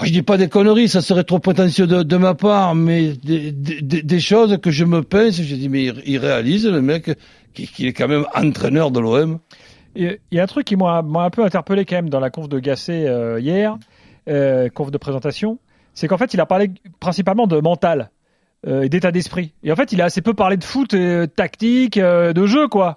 Je 0.02 0.12
dis 0.12 0.22
pas 0.22 0.38
des 0.38 0.48
conneries, 0.48 0.88
ça 0.88 1.02
serait 1.02 1.26
trop 1.26 1.40
prétentieux 1.40 1.86
de, 1.86 2.04
de 2.04 2.18
ma 2.18 2.34
part, 2.34 2.74
mais 2.74 3.10
des, 3.22 3.52
des, 3.52 3.82
des, 3.82 4.20
choses 4.22 4.58
que 4.62 4.72
je 4.72 4.86
me 4.86 5.02
pince, 5.02 5.42
je 5.42 5.56
dis 5.56 5.68
mais 5.68 5.86
il, 5.86 6.02
il 6.06 6.18
réalise 6.18 6.66
le 6.66 6.82
mec 6.82 7.12
qui, 7.68 7.88
est 7.88 7.94
quand 7.94 8.08
même 8.08 8.26
entraîneur 8.36 8.92
de 8.92 9.00
l'OM. 9.00 9.40
Il 9.96 10.18
y 10.32 10.40
a 10.40 10.44
un 10.44 10.48
truc 10.48 10.66
qui 10.66 10.76
m'a 10.76 11.00
un 11.00 11.30
peu 11.30 11.44
interpellé 11.44 11.86
quand 11.86 11.96
même 11.96 12.10
dans 12.10 12.20
la 12.20 12.30
conf 12.30 12.48
de 12.48 12.60
Gasset 12.60 13.06
euh, 13.08 13.40
hier, 13.40 13.78
euh, 14.30 14.70
conf 14.70 14.92
de 14.92 14.98
présentation, 14.98 15.58
c'est 15.94 16.08
qu'en 16.08 16.18
fait 16.18 16.34
il 16.34 16.40
a 16.40 16.46
parlé 16.46 16.72
principalement 17.00 17.48
de 17.48 17.60
mental 17.60 18.12
euh, 18.68 18.84
et 18.84 18.90
d'état 18.90 19.12
d'esprit. 19.12 19.54
Et 19.64 19.72
en 19.72 19.76
fait 19.76 19.92
il 19.92 20.02
a 20.02 20.06
assez 20.06 20.22
peu 20.22 20.34
parlé 20.34 20.58
de 20.58 20.64
foot, 20.64 20.94
et, 20.94 21.26
tactique, 21.36 22.00
de 22.00 22.46
jeu 22.46 22.68
quoi. 22.68 22.94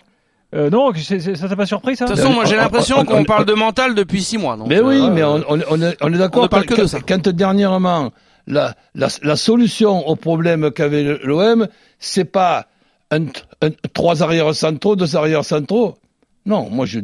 Euh, 0.54 0.68
non, 0.68 0.92
ça 0.94 1.48
t'a 1.48 1.56
pas 1.56 1.64
surpris 1.64 1.96
ça 1.96 2.04
De 2.04 2.10
toute 2.10 2.20
façon, 2.20 2.34
moi 2.34 2.44
j'ai 2.44 2.56
l'impression 2.56 3.04
qu'on 3.06 3.24
parle 3.24 3.46
de 3.46 3.54
mental 3.54 3.94
depuis 3.94 4.22
six 4.22 4.36
mois. 4.36 4.58
mais 4.66 4.80
oui, 4.80 5.08
mais 5.10 5.24
on, 5.24 5.42
on, 5.48 5.60
on 5.70 5.82
est, 5.82 5.96
on 6.02 6.12
est 6.12 6.18
d'accord. 6.18 6.48
Quand, 6.50 7.06
quand, 7.08 7.28
dernièrement, 7.30 8.10
la, 8.46 8.74
la, 8.94 9.08
la 9.22 9.36
solution 9.36 10.06
au 10.06 10.14
problème 10.14 10.70
qu'avait 10.70 11.18
l'OM, 11.24 11.68
c'est 11.98 12.26
pas 12.26 12.66
un, 13.12 13.26
trois 13.92 14.22
arrières 14.22 14.54
centraux, 14.54 14.96
deux 14.96 15.16
arrières 15.16 15.44
centraux. 15.44 15.94
Non, 16.46 16.68
moi 16.70 16.86
je, 16.86 17.00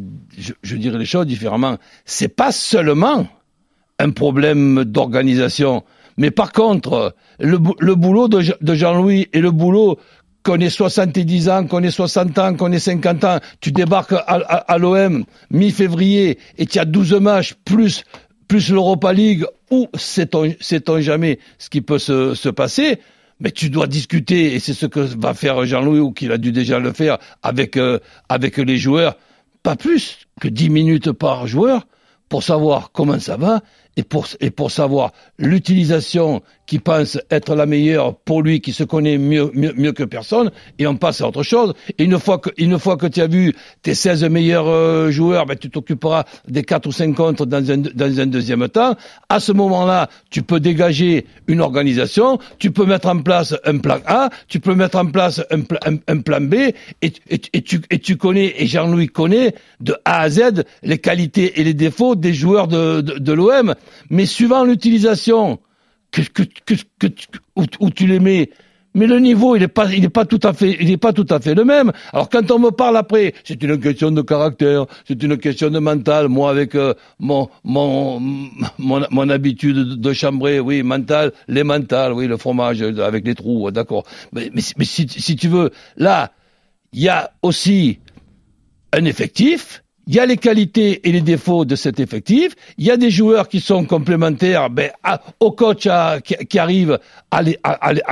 je, 0.63 0.77
dirais 0.77 0.99
les 0.99 1.05
choses 1.05 1.27
différemment. 1.27 1.77
C'est 2.05 2.29
pas 2.29 2.51
seulement 2.51 3.29
un 4.01 4.11
problème 4.11 4.85
d'organisation, 4.85 5.85
mais 6.17 6.31
par 6.31 6.53
contre, 6.53 7.15
le, 7.39 7.59
le 7.79 7.95
boulot 7.95 8.29
de, 8.29 8.75
Jean-Louis 8.75 9.29
et 9.33 9.41
le 9.41 9.51
boulot 9.51 9.99
qu'on 10.43 10.59
ait 10.59 10.71
70 10.71 11.49
ans, 11.49 11.67
qu'on 11.67 11.83
ait 11.83 11.91
60 11.91 12.39
ans, 12.39 12.55
qu'on 12.55 12.73
ait 12.73 12.79
50 12.79 13.25
ans, 13.25 13.39
tu 13.61 13.71
débarques 13.71 14.13
à, 14.13 14.23
à, 14.25 14.79
l'OM 14.79 15.25
mi-février 15.51 16.39
et 16.57 16.67
tu 16.67 16.79
as 16.79 16.85
12 16.85 17.15
matchs 17.15 17.55
plus 17.65 18.05
plus 18.49 18.71
l'Europa 18.71 19.13
League, 19.13 19.45
ou 19.71 19.89
sait-on 19.95 21.01
jamais 21.01 21.39
ce 21.59 21.69
qui 21.69 21.83
peut 21.83 21.99
se, 21.99 22.35
se 22.35 22.49
passer, 22.49 22.99
mais 23.41 23.51
tu 23.51 23.71
dois 23.71 23.87
discuter, 23.87 24.55
et 24.55 24.61
c'est 24.61 24.75
ce 24.75 24.87
que 24.87 25.01
va 25.01 25.35
faire 25.35 25.65
Jean-Louis, 25.65 26.01
ou 26.01 26.13
qu'il 26.13 26.33
a 26.33 26.39
dû 26.39 26.53
déjà 26.53 26.79
le 26.79 26.93
faire, 26.93 27.19
avec, 27.43 27.77
euh, 27.77 27.99
avec 28.29 28.57
les 28.59 28.79
joueurs, 28.79 29.17
pas 29.63 29.77
plus 29.77 30.27
que 30.41 30.49
10 30.49 30.71
minutes 30.71 31.13
par 31.13 31.47
joueur 31.47 31.87
pour 32.29 32.43
savoir 32.43 32.91
comment 32.93 33.19
ça 33.19 33.37
va 33.37 33.61
et 33.99 34.05
pour, 34.05 34.29
et 34.41 34.51
pour 34.51 34.71
savoir 34.71 35.13
l'utilisation 35.39 36.41
qui 36.67 36.79
pense 36.79 37.19
être 37.31 37.55
la 37.57 37.67
meilleure 37.67 38.15
pour 38.15 38.43
lui, 38.43 38.61
qui 38.61 38.73
se 38.73 38.85
connaît 38.85 39.19
mieux, 39.19 39.51
mieux, 39.55 39.73
mieux 39.75 39.93
que 39.93 40.05
personne, 40.05 40.53
et 40.79 40.87
on 40.87 40.95
passe 40.97 41.21
à 41.21 41.27
autre 41.27 41.43
chose. 41.43 41.73
Et 41.99 42.05
une 42.05 42.19
fois 42.19 42.39
que, 42.39 42.51
une 42.59 42.79
fois 42.79 42.97
que 42.97 43.07
tu 43.07 43.21
as 43.23 43.27
vu 43.27 43.55
tes 43.83 43.95
16 43.95 44.25
meilleurs 44.25 44.69
euh, 44.69 45.11
joueurs, 45.11 45.47
ben, 45.47 45.57
tu 45.57 45.71
t'occuperas 45.71 46.25
des 46.47 46.63
4 46.63 46.87
ou 46.87 46.93
5 46.93 47.15
contre 47.15 47.47
dans 47.47 47.71
un, 47.71 47.79
dans 47.79 48.21
un 48.21 48.27
deuxième 48.27 48.69
temps. 48.69 48.95
À 49.31 49.41
ce 49.41 49.51
moment-là, 49.51 50.09
tu 50.31 50.43
peux 50.43 50.61
dégager 50.61 51.27
une 51.49 51.61
organisation, 51.61 52.39
tu 52.59 52.71
peux 52.71 52.85
mettre 52.85 53.09
en 53.09 53.21
place 53.21 53.57
un 53.65 53.79
plan 53.79 53.99
A, 54.07 54.29
tu 54.47 54.61
peux 54.61 54.75
mettre 54.75 54.99
en 54.99 55.07
place 55.07 55.41
un, 55.51 55.63
un, 56.07 56.21
plan 56.21 56.43
B, 56.43 56.55
et, 56.55 56.75
et, 57.03 57.41
et, 57.53 57.63
tu, 57.63 57.81
et 57.91 57.99
tu 57.99 58.17
connais, 58.17 58.55
et 58.59 58.67
Jean-Louis 58.67 59.09
connaît, 59.09 59.55
de 59.81 59.97
A 60.05 60.21
à 60.21 60.31
Z, 60.31 60.65
les 60.83 60.99
qualités 60.99 61.59
et 61.59 61.65
les 61.65 61.75
défauts 61.75 62.15
des 62.19 62.35
joueurs 62.35 62.69
de, 62.69 63.01
de, 63.01 63.33
l'OM. 63.33 63.75
Mais 64.11 64.27
suivant 64.27 64.65
l'utilisation, 64.65 65.59
où, 67.57 67.91
tu 67.91 68.07
les 68.07 68.19
mets, 68.19 68.51
mais 68.95 69.07
le 69.07 69.19
niveau, 69.19 69.55
il 69.55 69.61
n'est 69.61 69.69
pas, 69.69 69.93
il 69.93 70.05
est 70.05 70.09
pas 70.09 70.25
tout 70.25 70.41
à 70.43 70.53
fait, 70.53 70.77
il 70.81 70.91
est 70.91 70.97
pas 70.97 71.13
tout 71.13 71.27
à 71.31 71.39
fait 71.41 71.55
le 71.55 71.65
même. 71.65 71.93
Alors 72.13 72.29
quand 72.29 72.51
on 72.51 72.59
me 72.59 72.71
parle 72.71 72.97
après, 72.97 73.35
c'est 73.45 73.63
une 73.63 73.79
question 73.79 74.11
de 74.11 74.23
caractère, 74.23 74.87
c'est 75.07 75.23
une 75.23 75.37
question 75.37 75.71
de 75.71 75.79
mental. 75.79 76.29
Moi, 76.29 76.51
avec 76.51 76.75
euh, 76.75 76.95
mon, 77.19 77.49
mon, 77.65 78.19
mon, 78.79 79.07
mon, 79.11 79.29
habitude 79.29 80.01
de, 80.01 80.13
chambrer, 80.13 80.59
oui, 80.59 80.83
mental, 80.83 81.33
les 81.47 81.65
mentales, 81.65 82.13
oui, 82.13 82.27
le 82.27 82.37
fromage 82.37 82.83
avec 82.83 83.27
les 83.27 83.35
trous, 83.35 83.71
d'accord. 83.71 84.05
Mais, 84.33 84.51
mais, 84.55 84.85
si 84.85 85.37
tu 85.37 85.49
veux, 85.49 85.71
là, 85.97 86.33
il 86.93 87.03
y 87.03 87.09
a 87.09 87.31
aussi 87.43 87.99
un 88.93 89.05
effectif 89.05 89.83
il 90.09 90.15
y 90.15 90.21
a 90.21 90.27
les 90.27 90.39
qualités 90.39 91.07
et 91.07 91.13
les 91.13 91.21
défauts 91.21 91.67
de 91.67 91.77
cet 91.77 92.01
effectif. 92.01 92.55
Il 92.79 92.87
y 92.87 92.91
a 92.91 92.97
des 92.97 93.11
joueurs 93.11 93.47
qui 93.47 93.61
sont 93.61 93.85
complémentaires 93.85 94.71
ben, 94.71 94.91
au 95.39 95.53
coach 95.53 95.87
qui, 96.25 96.59
arrive 96.59 96.99
à 97.31 97.43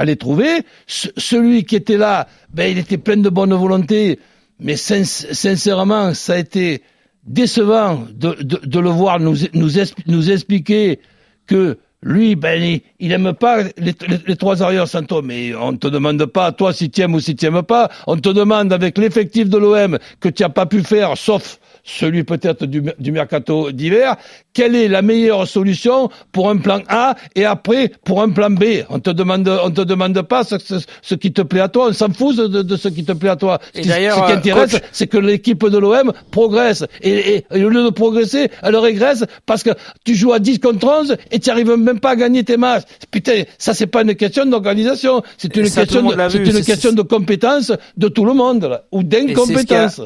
les, 0.05 0.17
trouver. 0.17 0.61
Celui 0.87 1.65
qui 1.65 1.75
était 1.75 1.97
là, 1.97 2.29
ben, 2.53 2.71
il 2.71 2.77
était 2.77 2.99
plein 2.99 3.17
de 3.17 3.31
bonne 3.31 3.55
volonté, 3.55 4.21
mais 4.61 4.77
sin 4.77 5.05
sincèrement, 5.05 6.13
ça 6.13 6.35
a 6.35 6.39
été 6.39 6.83
décevant 7.25 8.05
de, 8.13 8.79
le 8.79 8.91
voir 8.91 9.19
nous, 9.19 9.35
nous, 9.55 9.79
expli 9.79 10.05
nous 10.07 10.31
expliquer 10.31 11.01
que 11.47 11.79
lui, 12.03 12.37
ben, 12.37 12.63
il, 12.63 12.83
il 13.01 13.13
aime 13.13 13.33
pas 13.33 13.63
les, 13.79 14.37
trois 14.37 14.63
arrières 14.63 14.87
Santo, 14.87 15.23
mais 15.23 15.55
on 15.55 15.75
te 15.77 15.89
demande 15.89 16.27
pas, 16.27 16.53
toi, 16.53 16.75
si 16.75 16.91
tu 16.91 17.01
aimes 17.01 17.15
ou 17.15 17.21
si 17.21 17.35
tu 17.35 17.47
aimes 17.47 17.63
pas, 17.63 17.91
on 18.07 18.19
te 18.19 18.29
demande 18.29 18.71
avec 18.75 18.99
l'effectif 18.99 19.49
de 19.49 19.57
l'OM 19.57 19.99
que 20.21 20.29
tu 20.29 20.43
n'as 20.43 20.51
pas 20.51 20.67
pu 20.67 20.83
faire, 20.83 21.17
sauf 21.17 21.59
celui 21.87 22.25
peut-être 22.25 22.67
du, 22.67 22.83
du 22.99 23.13
mercato 23.13 23.71
d'hiver, 23.73 24.17
quelle 24.53 24.75
est 24.75 24.89
la 24.89 25.03
meilleure 25.03 25.47
solution 25.47 26.11
pour 26.33 26.51
un 26.51 26.57
plan 26.57 26.81
A 26.89 27.15
et 27.35 27.45
après 27.45 27.93
pour 28.05 28.23
un 28.23 28.31
plan 28.31 28.51
B? 28.51 28.65
On 28.91 28.99
te 28.99 29.11
demande, 29.11 29.49
on 29.49 29.71
te 29.71 29.83
demande 29.83 30.21
pas 30.23 30.45
ce, 30.45 30.59
ce, 30.59 30.75
ce 31.01 31.15
qui 31.15 31.33
te 31.33 31.43
plaît 31.43 31.61
à 31.61 31.69
toi, 31.69 31.89
on 31.91 31.93
s'en 31.93 32.11
fout 32.13 32.37
de, 32.37 32.63
de, 32.63 32.77
ce 32.77 32.89
qui 32.89 33.05
te 33.05 33.13
plaît 33.13 33.31
à 33.31 33.37
toi. 33.37 33.61
Et 33.75 33.85
ce, 33.85 33.89
qui, 33.89 33.93
ce 33.93 34.27
qui 34.27 34.33
intéresse, 34.33 34.73
coach... 34.73 34.83
c'est 34.93 35.07
que 35.07 35.19
l'équipe 35.19 35.65
de 35.65 35.79
l'OM 35.79 36.13
progresse 36.31 36.85
et, 37.03 37.11
et, 37.37 37.47
et, 37.55 37.65
au 37.65 37.69
lieu 37.69 37.85
de 37.85 37.91
progresser, 37.91 38.51
elle 38.63 38.77
régresse 38.77 39.25
parce 39.47 39.63
que 39.63 39.71
tu 40.05 40.15
joues 40.15 40.33
à 40.33 40.41
10 40.41 40.59
contre 40.59 40.87
11 40.87 41.17
et 41.31 41.39
tu 41.39 41.51
arrives 41.51 41.71
même 41.77 42.01
pas 42.01 42.11
à 42.11 42.17
gagner 42.17 42.43
tes 42.43 42.57
matchs. 42.57 42.85
Putain, 43.11 43.43
ça 43.59 43.75
c'est 43.75 43.87
pas 43.87 44.03
une 44.03 44.17
question 44.17 44.45
d'organisation, 44.47 45.23
c'est 45.39 45.55
une, 45.57 45.71
question 45.71 46.03
de, 46.03 46.17
c'est 46.31 46.45
une 46.45 46.65
question 46.65 46.93
de 46.93 47.03
compétence 47.03 47.73
de 47.97 48.09
tout 48.09 48.25
le 48.25 48.35
monde 48.35 48.65
là, 48.65 48.83
ou 48.91 49.03
d'incompétence 49.05 50.01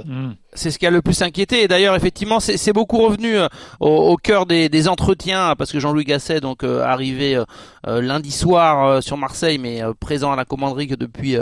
c'est 0.54 0.70
ce 0.70 0.78
qui 0.78 0.86
a 0.86 0.90
le 0.90 1.02
plus 1.02 1.22
inquiété. 1.22 1.68
D'ailleurs, 1.70 1.94
effectivement, 1.94 2.40
c'est 2.40 2.72
beaucoup 2.72 2.98
revenu 2.98 3.38
euh, 3.38 3.46
au, 3.78 4.16
cœur 4.16 4.44
des, 4.44 4.88
entretiens 4.88 5.54
parce 5.56 5.70
que 5.70 5.78
Jean-Louis 5.78 6.02
Gasset, 6.02 6.40
donc 6.40 6.64
euh, 6.64 6.82
arrivé 6.82 7.36
euh, 7.36 8.00
lundi 8.02 8.32
soir 8.32 9.00
sur 9.00 9.16
Marseille, 9.16 9.58
mais 9.58 9.80
présent 10.00 10.32
à 10.32 10.36
la 10.36 10.44
commanderie 10.44 10.88
que 10.88 10.96
depuis 10.96 11.36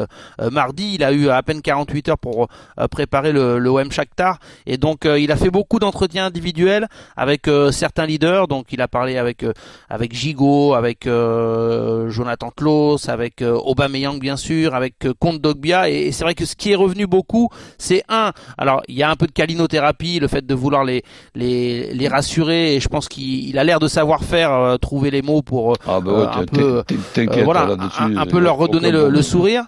mardi, 0.53 0.97
il 0.97 1.03
a 1.03 1.13
eu 1.13 1.31
à 1.31 1.43
peine 1.43 1.63
48 1.63 2.11
heures 2.11 2.19
pour 2.19 2.49
préparer 2.91 3.33
le, 3.33 3.71
OM 3.71 3.91
Shakhtar. 3.91 4.39
Et 4.67 4.77
donc, 4.77 5.07
il 5.07 5.33
a 5.33 5.37
fait 5.37 5.51
beaucoup 5.51 5.79
d'entretiens 5.79 6.27
individuels 6.27 6.89
avec 7.17 7.49
certains 7.71 8.05
leaders. 8.07 8.49
Donc, 8.49 8.67
il 8.71 8.83
a 8.83 8.89
parlé 8.89 9.17
avec 9.17 9.45
avec 9.89 10.15
Gigot, 10.15 10.75
avec 10.75 11.05
Jonathan 11.07 12.51
Klaus, 12.55 13.09
avec 13.09 13.43
Aubameyang 13.43 14.19
bien 14.19 14.37
sûr, 14.37 14.75
avec 14.75 14.95
Comte 15.19 15.41
Dogbia. 15.41 15.89
Et, 15.91 16.09
et 16.09 16.13
c'est 16.13 16.25
vrai 16.25 16.35
que 16.35 16.45
ce 16.45 16.55
qui 16.55 16.73
est 16.73 16.77
revenu 16.77 17.07
beaucoup, 17.07 17.49
c'est 17.79 18.05
un. 18.09 18.33
Alors, 18.59 18.83
il 18.89 18.97
y 18.97 19.03
a 19.03 19.11
un 19.11 19.17
peu 19.17 19.27
de 19.27 19.33
calinothérapie, 19.33 20.18
le 20.19 20.29
fait 20.29 20.47
de 20.47 20.55
vouloir 20.55 20.85
les 20.85 21.03
les, 21.35 21.93
les 21.95 22.09
rassurer 22.09 22.75
et 22.77 22.81
je 22.81 22.89
pense 22.89 23.09
qu'il 23.09 23.59
a 23.59 23.65
l'air 23.65 23.81
de 23.81 23.89
savoir 23.89 24.23
faire 24.23 24.53
euh, 24.53 24.77
trouver 24.77 25.11
les 25.11 25.23
mots 25.23 25.43
pour 25.43 25.73
euh, 25.73 25.77
ah 25.87 26.01
bah 26.01 26.13
ouais, 26.13 26.27
un 26.43 26.45
peu 26.47 26.83
euh, 27.19 27.43
voilà 27.45 27.77
un, 27.99 28.17
un, 28.17 28.27
peu 28.27 28.39
leur 28.39 28.57
redonner 28.57 28.91
le, 28.91 29.09
le 29.09 29.23
sourire. 29.23 29.65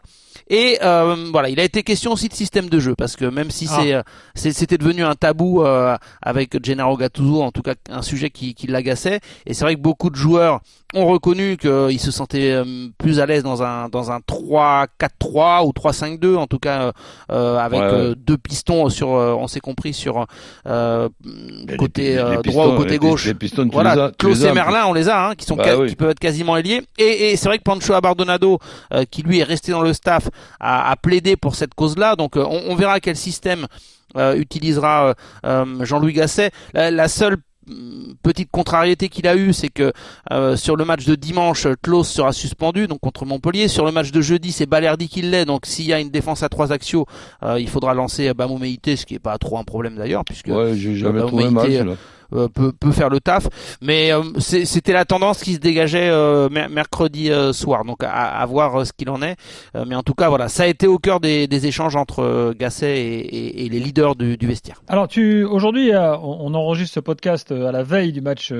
Et 0.52 0.78
euh, 0.83 1.14
voilà, 1.30 1.49
il 1.49 1.61
a 1.61 1.64
été 1.64 1.85
question 1.85 2.12
aussi 2.12 2.28
de 2.28 2.35
système 2.35 2.69
de 2.69 2.80
jeu 2.80 2.97
parce 2.97 3.14
que 3.14 3.25
même 3.25 3.52
si 3.52 3.69
ah. 3.71 4.02
c'est 4.35 4.52
c'était 4.52 4.78
devenu 4.78 5.04
un 5.04 5.14
tabou 5.14 5.62
euh, 5.62 5.97
avec 6.21 6.64
Gennaro 6.64 6.97
Gattuso, 6.97 7.40
en 7.40 7.52
tout 7.52 7.62
cas 7.62 7.75
un 7.88 8.02
sujet 8.02 8.30
qui, 8.30 8.54
qui 8.54 8.66
l'agaçait. 8.66 9.21
Et 9.47 9.54
c'est 9.54 9.64
vrai 9.64 9.76
que 9.76 9.80
beaucoup 9.80 10.11
de 10.11 10.16
joueurs 10.16 10.61
ont 10.94 11.06
reconnu 11.06 11.56
qu'ils 11.56 12.00
se 12.00 12.11
sentaient 12.11 12.52
euh, 12.52 12.88
plus 12.99 13.20
à 13.20 13.26
l'aise 13.26 13.42
dans 13.42 13.62
un 13.62 13.88
dans 13.88 14.11
un 14.11 14.18
3-4-3 14.18 15.66
ou 15.66 15.70
3-5-2 15.70 16.37
en 16.37 16.47
tout 16.47 16.59
cas 16.59 16.92
euh, 17.30 17.59
avec 17.59 17.80
ouais, 17.80 17.90
ouais. 17.90 18.14
deux 18.16 18.38
pistons 18.38 18.88
sur 18.88 19.09
on 19.09 19.47
s'est 19.47 19.61
compris 19.61 19.92
sur 19.92 20.26
côté 21.78 22.16
les, 22.16 22.37
les 22.37 22.50
droit 22.50 22.68
ou 22.68 22.76
côté 22.76 22.99
gauche. 22.99 23.26
Les, 23.26 23.35
pistons, 23.35 23.68
voilà, 23.73 24.11
Klaus 24.18 24.42
et 24.42 24.52
Merlin 24.52 24.85
on 24.87 24.92
les 24.92 25.09
a 25.09 25.28
hein, 25.28 25.35
qui 25.35 25.44
sont 25.44 25.56
bah, 25.56 25.76
oui. 25.78 25.88
qui 25.88 25.97
peuvent 25.97 26.11
être 26.11 26.20
quasiment 26.20 26.56
ailiers 26.56 26.82
et, 26.99 27.32
et 27.32 27.37
c'est 27.37 27.49
vrai 27.49 27.59
que 27.59 27.64
Pancho 27.64 27.94
Abardonado 27.94 28.59
qui 29.11 29.23
lui 29.23 29.40
est 29.40 29.44
resté 29.44 29.73
dans 29.73 29.82
le 29.82 29.92
staff 29.92 30.28
à, 30.59 30.90
à 30.90 30.97
plaider 30.97 31.37
pour 31.37 31.54
cette 31.54 31.75
cause-là. 31.75 32.16
Donc 32.16 32.37
on, 32.37 32.62
on, 32.68 32.75
verra 32.75 33.00
quel 33.00 33.16
système 33.16 33.66
euh, 34.16 34.35
utilisera 34.35 35.14
euh, 35.44 35.85
Jean-Louis 35.85 36.12
Gasset. 36.12 36.50
La, 36.75 36.90
la, 36.90 37.09
seule 37.09 37.37
petite 38.22 38.50
contrariété 38.50 39.08
qu'il 39.08 39.26
a 39.26 39.36
eu, 39.36 39.52
c'est 39.52 39.68
que 39.68 39.92
euh, 40.32 40.56
sur 40.56 40.76
le 40.76 40.84
match 40.84 41.06
de 41.06 41.14
dimanche, 41.14 41.66
Klaus 41.82 42.08
sera 42.08 42.32
suspendu, 42.32 42.86
donc 42.86 43.00
contre 43.00 43.24
Montpellier. 43.24 43.68
Sur 43.68 43.84
le 43.84 43.92
match 43.92 44.10
de 44.10 44.20
jeudi, 44.20 44.52
c'est 44.52 44.66
Balerdi 44.66 45.08
qui 45.08 45.22
l'est, 45.22 45.44
donc 45.44 45.66
s'il 45.66 45.86
y 45.86 45.92
a 45.92 46.00
une 46.00 46.10
défense 46.10 46.42
à 46.42 46.48
trois 46.48 46.72
axiaux, 46.72 47.06
euh, 47.42 47.60
il 47.60 47.68
faudra 47.68 47.94
lancer 47.94 48.32
Bamou 48.34 48.58
Meïté, 48.58 48.96
ce 48.96 49.06
qui 49.06 49.14
est 49.14 49.20
pas 49.20 49.38
trop 49.38 49.58
un 49.58 49.64
problème 49.64 49.96
d'ailleurs, 49.96 50.24
puisque 50.24 50.48
ouais, 50.48 50.74
j'ai 50.76 50.96
jamais 50.96 51.20
trouvé 51.20 51.48
match, 51.50 51.70
là. 51.70 51.94
Euh, 52.32 52.49
peut, 52.49 52.72
peut, 52.72 52.92
faire 52.92 53.08
le 53.08 53.20
taf. 53.20 53.49
Mais 53.80 54.12
euh, 54.12 54.22
c'était 54.38 54.92
la 54.92 55.04
tendance 55.04 55.42
qui 55.42 55.54
se 55.54 55.58
dégageait 55.58 56.08
euh, 56.10 56.49
mercredi 56.49 57.30
soir. 57.52 57.84
Donc 57.84 58.02
à, 58.02 58.40
à 58.40 58.46
voir 58.46 58.87
ce 58.87 58.92
qu'il 58.92 59.10
en 59.10 59.22
est. 59.22 59.37
mais 59.87 59.94
en 59.94 60.02
tout 60.02 60.14
cas, 60.14 60.28
voilà, 60.28 60.49
ça 60.49 60.64
a 60.64 60.66
été 60.66 60.87
au 60.87 60.99
cœur 60.99 61.20
des, 61.20 61.46
des 61.46 61.66
échanges 61.66 61.96
entre 61.96 62.54
Gasset 62.58 62.99
et, 62.99 63.18
et, 63.18 63.66
et, 63.66 63.68
les 63.68 63.80
leaders 63.80 64.16
du, 64.16 64.37
du 64.37 64.46
vestiaire. 64.46 64.82
Alors 64.88 65.08
tu 65.08 65.44
aujourd'hui, 65.44 65.92
on, 65.94 66.54
enregistre 66.54 66.94
ce 66.94 67.00
podcast 67.00 67.52
à 67.52 67.72
la 67.72 67.82
veille 67.82 68.12
du 68.12 68.20
match. 68.20 68.52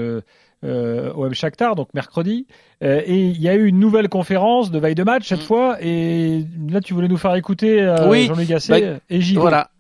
Euh, 0.62 1.11
OM 1.15 1.33
Shakhtar, 1.33 1.75
donc 1.75 1.89
mercredi. 1.95 2.47
Euh, 2.83 3.00
et 3.07 3.17
il 3.17 3.41
y 3.41 3.49
a 3.49 3.55
eu 3.55 3.67
une 3.67 3.79
nouvelle 3.79 4.11
conférence 4.11 4.71
de 4.71 4.79
veille 4.79 4.95
de 4.95 5.05
match 5.05 5.29
cette 5.29 5.41
mmh. 5.41 5.43
fois. 5.43 5.79
Et 5.81 6.45
là, 6.69 6.81
tu 6.81 6.93
voulais 6.93 7.09
nous 7.09 7.17
faire 7.17 7.35
écouter 7.35 7.81
euh, 7.81 8.09
oui, 8.09 8.27
Jean-Luc 8.27 8.49
Gasset 8.49 8.81
bah, 8.81 8.99
et 9.09 9.21
Gilles. 9.23 9.39
Voilà. 9.39 9.71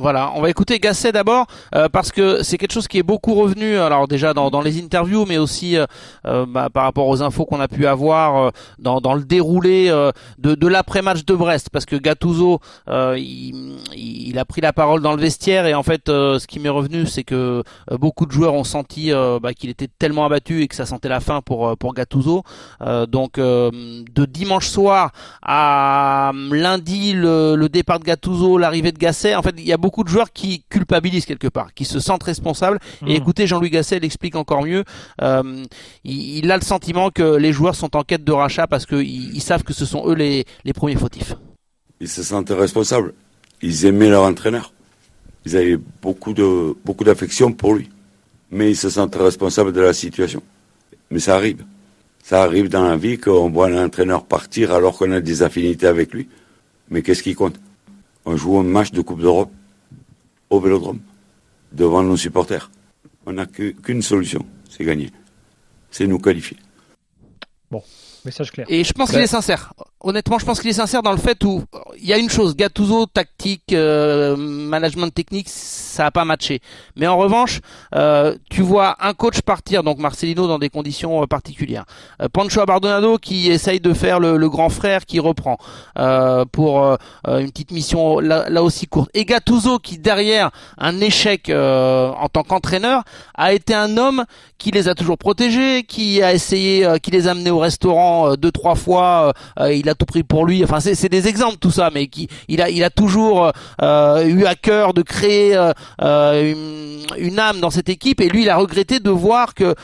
Voilà, 0.00 0.32
on 0.34 0.40
va 0.40 0.48
écouter 0.48 0.78
Gasset 0.78 1.12
d'abord 1.12 1.46
euh, 1.74 1.90
parce 1.90 2.10
que 2.10 2.42
c'est 2.42 2.56
quelque 2.56 2.72
chose 2.72 2.88
qui 2.88 2.96
est 2.96 3.02
beaucoup 3.02 3.34
revenu. 3.34 3.76
Alors 3.76 4.08
déjà 4.08 4.32
dans, 4.32 4.50
dans 4.50 4.62
les 4.62 4.82
interviews, 4.82 5.26
mais 5.26 5.36
aussi 5.36 5.76
euh, 5.76 5.84
euh 6.24 6.46
bah, 6.48 6.68
par 6.72 6.84
rapport 6.84 7.06
aux 7.06 7.22
infos 7.22 7.44
qu'on 7.44 7.60
a 7.60 7.68
pu 7.68 7.86
avoir 7.86 8.50
dans, 8.78 9.02
dans, 9.02 9.12
le 9.12 9.24
déroulé 9.24 9.88
de, 10.38 10.54
de 10.54 10.66
l'après-match 10.66 11.26
de 11.26 11.34
Brest, 11.34 11.68
parce 11.70 11.84
que 11.84 11.96
Gattuso 11.96 12.60
il, 12.88 13.76
il, 13.94 14.38
a 14.38 14.44
pris 14.46 14.62
la 14.62 14.72
parole 14.72 15.02
dans 15.02 15.12
le 15.12 15.20
vestiaire 15.20 15.66
et 15.66 15.74
en 15.74 15.82
fait 15.82 16.04
ce 16.06 16.46
qui 16.46 16.60
m'est 16.60 16.70
revenu, 16.70 17.06
c'est 17.06 17.24
que 17.24 17.62
beaucoup 17.90 18.24
de 18.24 18.32
joueurs 18.32 18.54
ont 18.54 18.64
senti 18.64 19.12
bah, 19.42 19.52
qu'il 19.52 19.68
était 19.68 19.88
tellement 19.98 20.24
abattu 20.24 20.62
et 20.62 20.68
que 20.68 20.74
ça 20.74 20.86
sentait 20.86 21.10
la 21.10 21.20
fin 21.20 21.42
pour 21.42 21.76
pour 21.76 21.92
Gattuso. 21.92 22.42
donc 23.08 23.38
de 23.38 24.24
dimanche 24.24 24.68
soir 24.68 25.12
à 25.42 26.32
lundi 26.50 27.12
le, 27.12 27.54
le 27.54 27.68
départ 27.68 27.98
de 27.98 28.04
Gattuso, 28.04 28.56
l'arrivée 28.56 28.92
de 28.92 28.98
Gasset, 28.98 29.34
en 29.34 29.42
fait 29.42 29.54
il 29.58 29.66
y 29.66 29.72
a 29.72 29.76
beaucoup 29.76 29.89
beaucoup 29.90 30.04
de 30.04 30.08
joueurs 30.08 30.32
qui 30.32 30.62
culpabilisent 30.70 31.26
quelque 31.26 31.48
part, 31.48 31.74
qui 31.74 31.84
se 31.84 31.98
sentent 31.98 32.22
responsables. 32.22 32.78
Mmh. 32.78 33.08
Et 33.08 33.16
écoutez, 33.16 33.48
Jean-Louis 33.48 33.70
Gasset 33.70 33.98
l'explique 33.98 34.36
encore 34.36 34.62
mieux. 34.62 34.84
Euh, 35.20 35.64
il, 36.04 36.38
il, 36.38 36.52
a 36.52 36.56
le 36.56 36.62
sentiment 36.62 37.10
que 37.10 37.34
les 37.34 37.52
joueurs 37.52 37.74
sont 37.74 37.96
en 37.96 38.04
quête 38.04 38.22
de 38.22 38.30
rachat 38.30 38.68
parce 38.68 38.86
qu'ils 38.86 39.34
ils 39.34 39.42
savent 39.42 39.64
que 39.64 39.72
ce 39.72 39.84
sont 39.84 40.08
eux 40.08 40.14
les, 40.14 40.44
les 40.64 40.72
premiers 40.72 40.94
fautifs. 40.94 41.34
Ils 41.98 42.08
se 42.08 42.22
sentaient 42.22 42.54
responsables. 42.54 43.14
Ils 43.62 43.84
aimaient 43.84 44.10
leur 44.10 44.22
entraîneur. 44.22 44.72
Ils 45.44 45.56
avaient 45.56 45.80
beaucoup 46.00 46.34
de 46.34 46.76
beaucoup 46.84 47.02
d'affection 47.02 47.52
pour 47.52 47.74
lui. 47.74 47.90
Mais 48.52 48.70
ils 48.70 48.76
se 48.76 48.90
sentent 48.90 49.16
responsables 49.16 49.72
de 49.72 49.80
la 49.80 49.92
situation. 49.92 50.40
Mais 51.10 51.18
ça 51.18 51.34
arrive. 51.34 51.64
Ça 52.22 52.44
arrive 52.44 52.68
dans 52.68 52.84
la 52.84 52.96
vie 52.96 53.18
qu'on 53.18 53.50
voit 53.50 53.68
l'entraîneur 53.68 54.24
partir 54.24 54.72
alors 54.72 54.96
qu'on 54.96 55.10
a 55.10 55.20
des 55.20 55.42
affinités 55.42 55.88
avec 55.88 56.14
lui. 56.14 56.28
Mais 56.90 57.02
qu'est-ce 57.02 57.24
qui 57.24 57.34
compte? 57.34 57.58
On 58.24 58.36
joue 58.36 58.56
un 58.56 58.62
match 58.62 58.92
de 58.92 59.00
Coupe 59.02 59.22
d'Europe 59.22 59.50
au 60.50 60.60
Vélodrome. 60.60 61.00
devant 61.72 62.02
nos 62.02 62.16
supporters. 62.16 62.68
On 63.26 63.32
n'a 63.32 63.46
qu'une 63.46 64.02
solution, 64.02 64.44
c'est 64.68 64.84
gagner. 64.84 65.10
C'est 65.92 66.06
nous 66.08 66.18
qualifier. 66.18 66.56
Bon, 67.70 67.80
message 68.24 68.50
clair. 68.50 68.66
Et 68.68 68.82
je 68.82 68.92
pense 68.92 69.10
qu'il 69.10 69.18
Ben- 69.18 69.24
est 69.24 69.28
sincère. 69.28 69.72
Honnêtement, 70.02 70.38
je 70.38 70.46
pense 70.46 70.60
qu'il 70.60 70.70
est 70.70 70.72
sincère 70.72 71.02
dans 71.02 71.12
le 71.12 71.18
fait 71.18 71.44
où 71.44 71.62
il 71.98 72.06
y 72.06 72.14
a 72.14 72.16
une 72.16 72.30
chose, 72.30 72.56
Gattuso, 72.56 73.04
tactique, 73.04 73.74
euh, 73.74 74.34
management 74.34 75.12
technique, 75.12 75.46
ça 75.50 76.06
a 76.06 76.10
pas 76.10 76.24
matché. 76.24 76.60
Mais 76.96 77.06
en 77.06 77.18
revanche, 77.18 77.60
euh, 77.94 78.34
tu 78.48 78.62
vois 78.62 78.96
un 79.00 79.12
coach 79.12 79.42
partir, 79.42 79.82
donc 79.82 79.98
Marcelino 79.98 80.46
dans 80.46 80.58
des 80.58 80.70
conditions 80.70 81.22
euh, 81.22 81.26
particulières. 81.26 81.84
Euh, 82.22 82.28
Pancho 82.32 82.60
Abardonado 82.62 83.18
qui 83.18 83.50
essaye 83.50 83.78
de 83.78 83.92
faire 83.92 84.20
le, 84.20 84.38
le 84.38 84.48
grand 84.48 84.70
frère 84.70 85.04
qui 85.04 85.20
reprend 85.20 85.58
euh, 85.98 86.46
pour 86.50 86.82
euh, 86.82 86.96
une 87.26 87.50
petite 87.50 87.70
mission 87.72 88.20
là, 88.20 88.48
là 88.48 88.62
aussi 88.62 88.86
courte. 88.86 89.10
Et 89.12 89.26
Gattuso 89.26 89.78
qui 89.80 89.98
derrière 89.98 90.50
un 90.78 90.98
échec 91.02 91.50
en 91.50 92.28
tant 92.32 92.42
qu'entraîneur 92.42 93.02
a 93.34 93.52
été 93.52 93.74
un 93.74 93.98
homme 93.98 94.24
qui 94.56 94.70
les 94.70 94.88
a 94.88 94.94
toujours 94.94 95.18
protégés, 95.18 95.82
qui 95.84 96.22
a 96.22 96.32
essayé, 96.32 96.86
qui 97.02 97.10
les 97.10 97.28
a 97.28 97.32
amenés 97.32 97.50
au 97.50 97.58
restaurant 97.58 98.34
deux 98.36 98.50
trois 98.52 98.76
fois. 98.76 99.34
euh, 99.58 99.89
il 99.90 99.92
a 99.92 99.94
tout 99.96 100.06
pris 100.06 100.22
pour 100.22 100.46
lui. 100.46 100.62
Enfin, 100.62 100.78
c'est 100.78 101.08
des 101.08 101.26
exemples 101.26 101.56
tout 101.58 101.72
ça, 101.72 101.90
mais 101.92 102.06
qui 102.06 102.28
il 102.48 102.62
a 102.62 102.70
il 102.70 102.84
a 102.84 102.90
toujours 102.90 103.50
euh, 103.82 104.24
eu 104.24 104.44
à 104.44 104.54
cœur 104.54 104.94
de 104.94 105.02
créer 105.02 105.56
euh, 105.56 105.72
euh, 106.00 106.54
une, 107.18 107.38
âme 107.40 107.58
dans 107.58 107.70
cette 107.70 107.88
équipe. 107.88 108.20
Et 108.20 108.28
lui, 108.28 108.42
il 108.42 108.50
a 108.50 108.56
regretté 108.56 109.00
de 109.00 109.10
voir 109.10 109.54
que 109.54 109.74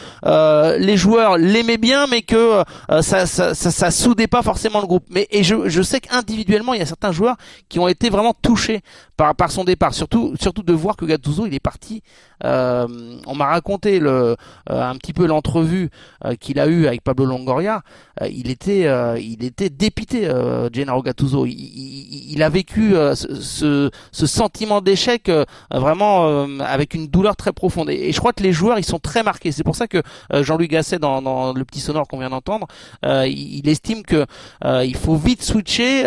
les 0.79 0.97
joueurs 0.97 1.39
l'aimaient 1.39 1.79
bien, 1.79 2.07
mais 2.07 2.23
que 2.23 2.63
ça, 3.01 3.27
ça, 3.27 3.55
ça 3.55 3.71
ça 3.71 3.91
soudait 3.91 4.29
pas 4.29 4.43
forcément 4.43 4.81
le 4.81 4.87
groupe. 4.87 5.05
Mais 5.11 5.27
et 5.31 5.43
je 5.43 5.69
je 5.69 5.83
sais 5.83 6.01
qu'individuellement, 6.01 6.75
il 6.75 6.79
y 6.79 6.83
a 6.83 6.87
certains 6.87 7.13
joueurs 7.13 7.37
qui 7.69 7.81
ont 7.81 7.89
été 7.89 8.09
vraiment 8.11 8.35
touchés 8.35 8.81
par 9.17 9.35
par 9.35 9.51
son 9.51 9.65
départ. 9.65 9.93
Surtout 9.93 10.35
surtout 10.41 10.63
de 10.63 10.73
voir 10.73 10.97
que 10.97 11.05
Gattuso 11.05 11.47
il 11.47 11.55
est 11.55 11.61
parti. 11.61 12.03
Euh, 12.45 12.87
on 13.27 13.35
m'a 13.35 13.47
raconté 13.47 13.99
le 13.99 14.37
euh, 14.71 14.83
un 14.91 14.95
petit 14.97 15.13
peu 15.13 15.27
l'entrevue 15.27 15.91
euh, 16.25 16.35
qu'il 16.35 16.61
a 16.61 16.67
eu 16.67 16.87
avec 16.87 17.03
Pablo 17.03 17.25
Longoria. 17.25 17.83
Il 18.31 18.51
était 18.51 18.87
il 19.21 19.45
était 19.45 19.69
dépité 19.69 20.31
Gennaro 20.73 21.03
Gattuso. 21.03 21.45
Il, 21.45 21.53
il, 21.53 22.33
il 22.33 22.43
a 22.43 22.49
vécu 22.49 22.95
ce, 23.15 23.91
ce, 24.11 24.27
sentiment 24.27 24.81
d'échec 24.81 25.31
vraiment 25.71 26.47
avec 26.61 26.95
une 26.95 27.09
douleur 27.09 27.37
très 27.37 27.53
profonde. 27.53 27.91
Et, 27.91 28.09
et 28.09 28.13
je 28.13 28.19
crois 28.19 28.33
que 28.33 28.43
les 28.43 28.55
joueurs 28.55 28.79
ils 28.79 28.87
sont 28.87 28.99
très 28.99 29.23
marqués. 29.23 29.53
C'est 29.53 29.65
pour 29.65 29.77
ça 29.77 29.87
que 29.87 30.03
Jean-Louis 30.33 30.69
Gasset 30.69 30.99
dans, 30.99 31.21
dans 31.21 31.53
le 31.53 31.65
petit 31.67 31.81
sonore 31.81 32.09
qu'on 32.09 32.19
vient 32.19 32.31
d'entendre, 32.31 32.67
il, 33.05 33.59
il 33.59 33.69
estime 33.69 34.03
que 34.03 34.25
il 34.65 34.97
faut 34.97 35.17
vite 35.17 35.43
switcher, 35.43 36.05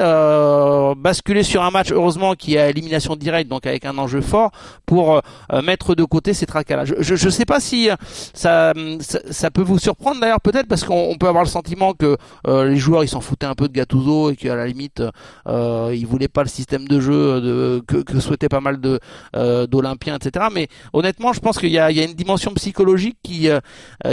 basculer 0.97 1.43
sur 1.43 1.61
un 1.61 1.69
match 1.69 1.91
heureusement 1.91 2.33
qui 2.33 2.57
a 2.57 2.69
élimination 2.69 3.15
directe 3.15 3.51
donc 3.51 3.67
avec 3.67 3.85
un 3.85 3.99
enjeu 3.99 4.21
fort 4.21 4.49
pour 4.87 5.21
mettre 5.63 5.93
de 5.93 6.03
côté 6.05 6.18
ces 6.33 6.45
tracas-là. 6.45 6.85
Je, 6.85 7.15
je 7.15 7.29
sais 7.29 7.45
pas 7.45 7.59
si 7.59 7.89
euh, 7.89 7.95
ça, 8.33 8.73
ça, 8.99 9.19
ça 9.29 9.51
peut 9.51 9.61
vous 9.61 9.79
surprendre 9.79 10.19
d'ailleurs 10.21 10.41
peut-être 10.41 10.67
parce 10.67 10.83
qu'on 10.83 11.09
on 11.09 11.17
peut 11.17 11.27
avoir 11.27 11.43
le 11.43 11.49
sentiment 11.49 11.93
que 11.93 12.17
euh, 12.47 12.67
les 12.69 12.77
joueurs 12.77 13.03
ils 13.03 13.07
s'en 13.07 13.21
foutaient 13.21 13.45
un 13.45 13.55
peu 13.55 13.67
de 13.67 13.73
Gattuso 13.73 14.31
et 14.31 14.35
qu'à 14.35 14.55
la 14.55 14.67
limite 14.67 15.03
euh, 15.47 15.93
ils 15.95 16.05
voulaient 16.05 16.27
pas 16.27 16.43
le 16.43 16.49
système 16.49 16.87
de 16.87 16.99
jeu 16.99 17.41
de, 17.41 17.83
que, 17.87 17.97
que 17.97 18.19
souhaitaient 18.19 18.49
pas 18.49 18.61
mal 18.61 18.79
de 18.79 18.99
euh, 19.35 19.67
d'Olympiens 19.67 20.17
etc. 20.17 20.47
Mais 20.53 20.67
honnêtement 20.93 21.33
je 21.33 21.39
pense 21.39 21.57
qu'il 21.57 21.71
y 21.71 21.79
a, 21.79 21.91
il 21.91 21.97
y 21.97 22.01
a 22.01 22.05
une 22.05 22.13
dimension 22.13 22.53
psychologique 22.53 23.17
qui 23.23 23.49
euh, 23.49 23.59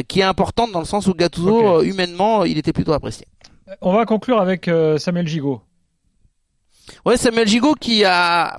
qui 0.08 0.20
est 0.20 0.24
importante 0.24 0.72
dans 0.72 0.80
le 0.80 0.86
sens 0.86 1.06
où 1.06 1.14
Gattuso 1.14 1.82
humainement 1.82 2.44
il 2.44 2.58
était 2.58 2.72
plutôt 2.72 2.92
apprécié. 2.92 3.26
On 3.80 3.92
va 3.92 4.04
conclure 4.04 4.40
avec 4.40 4.70
Samuel 4.98 5.26
Gigot. 5.26 5.65
Ouais, 7.04 7.16
Samuel 7.16 7.48
Gigot 7.48 7.74
qui 7.74 8.04
a 8.04 8.56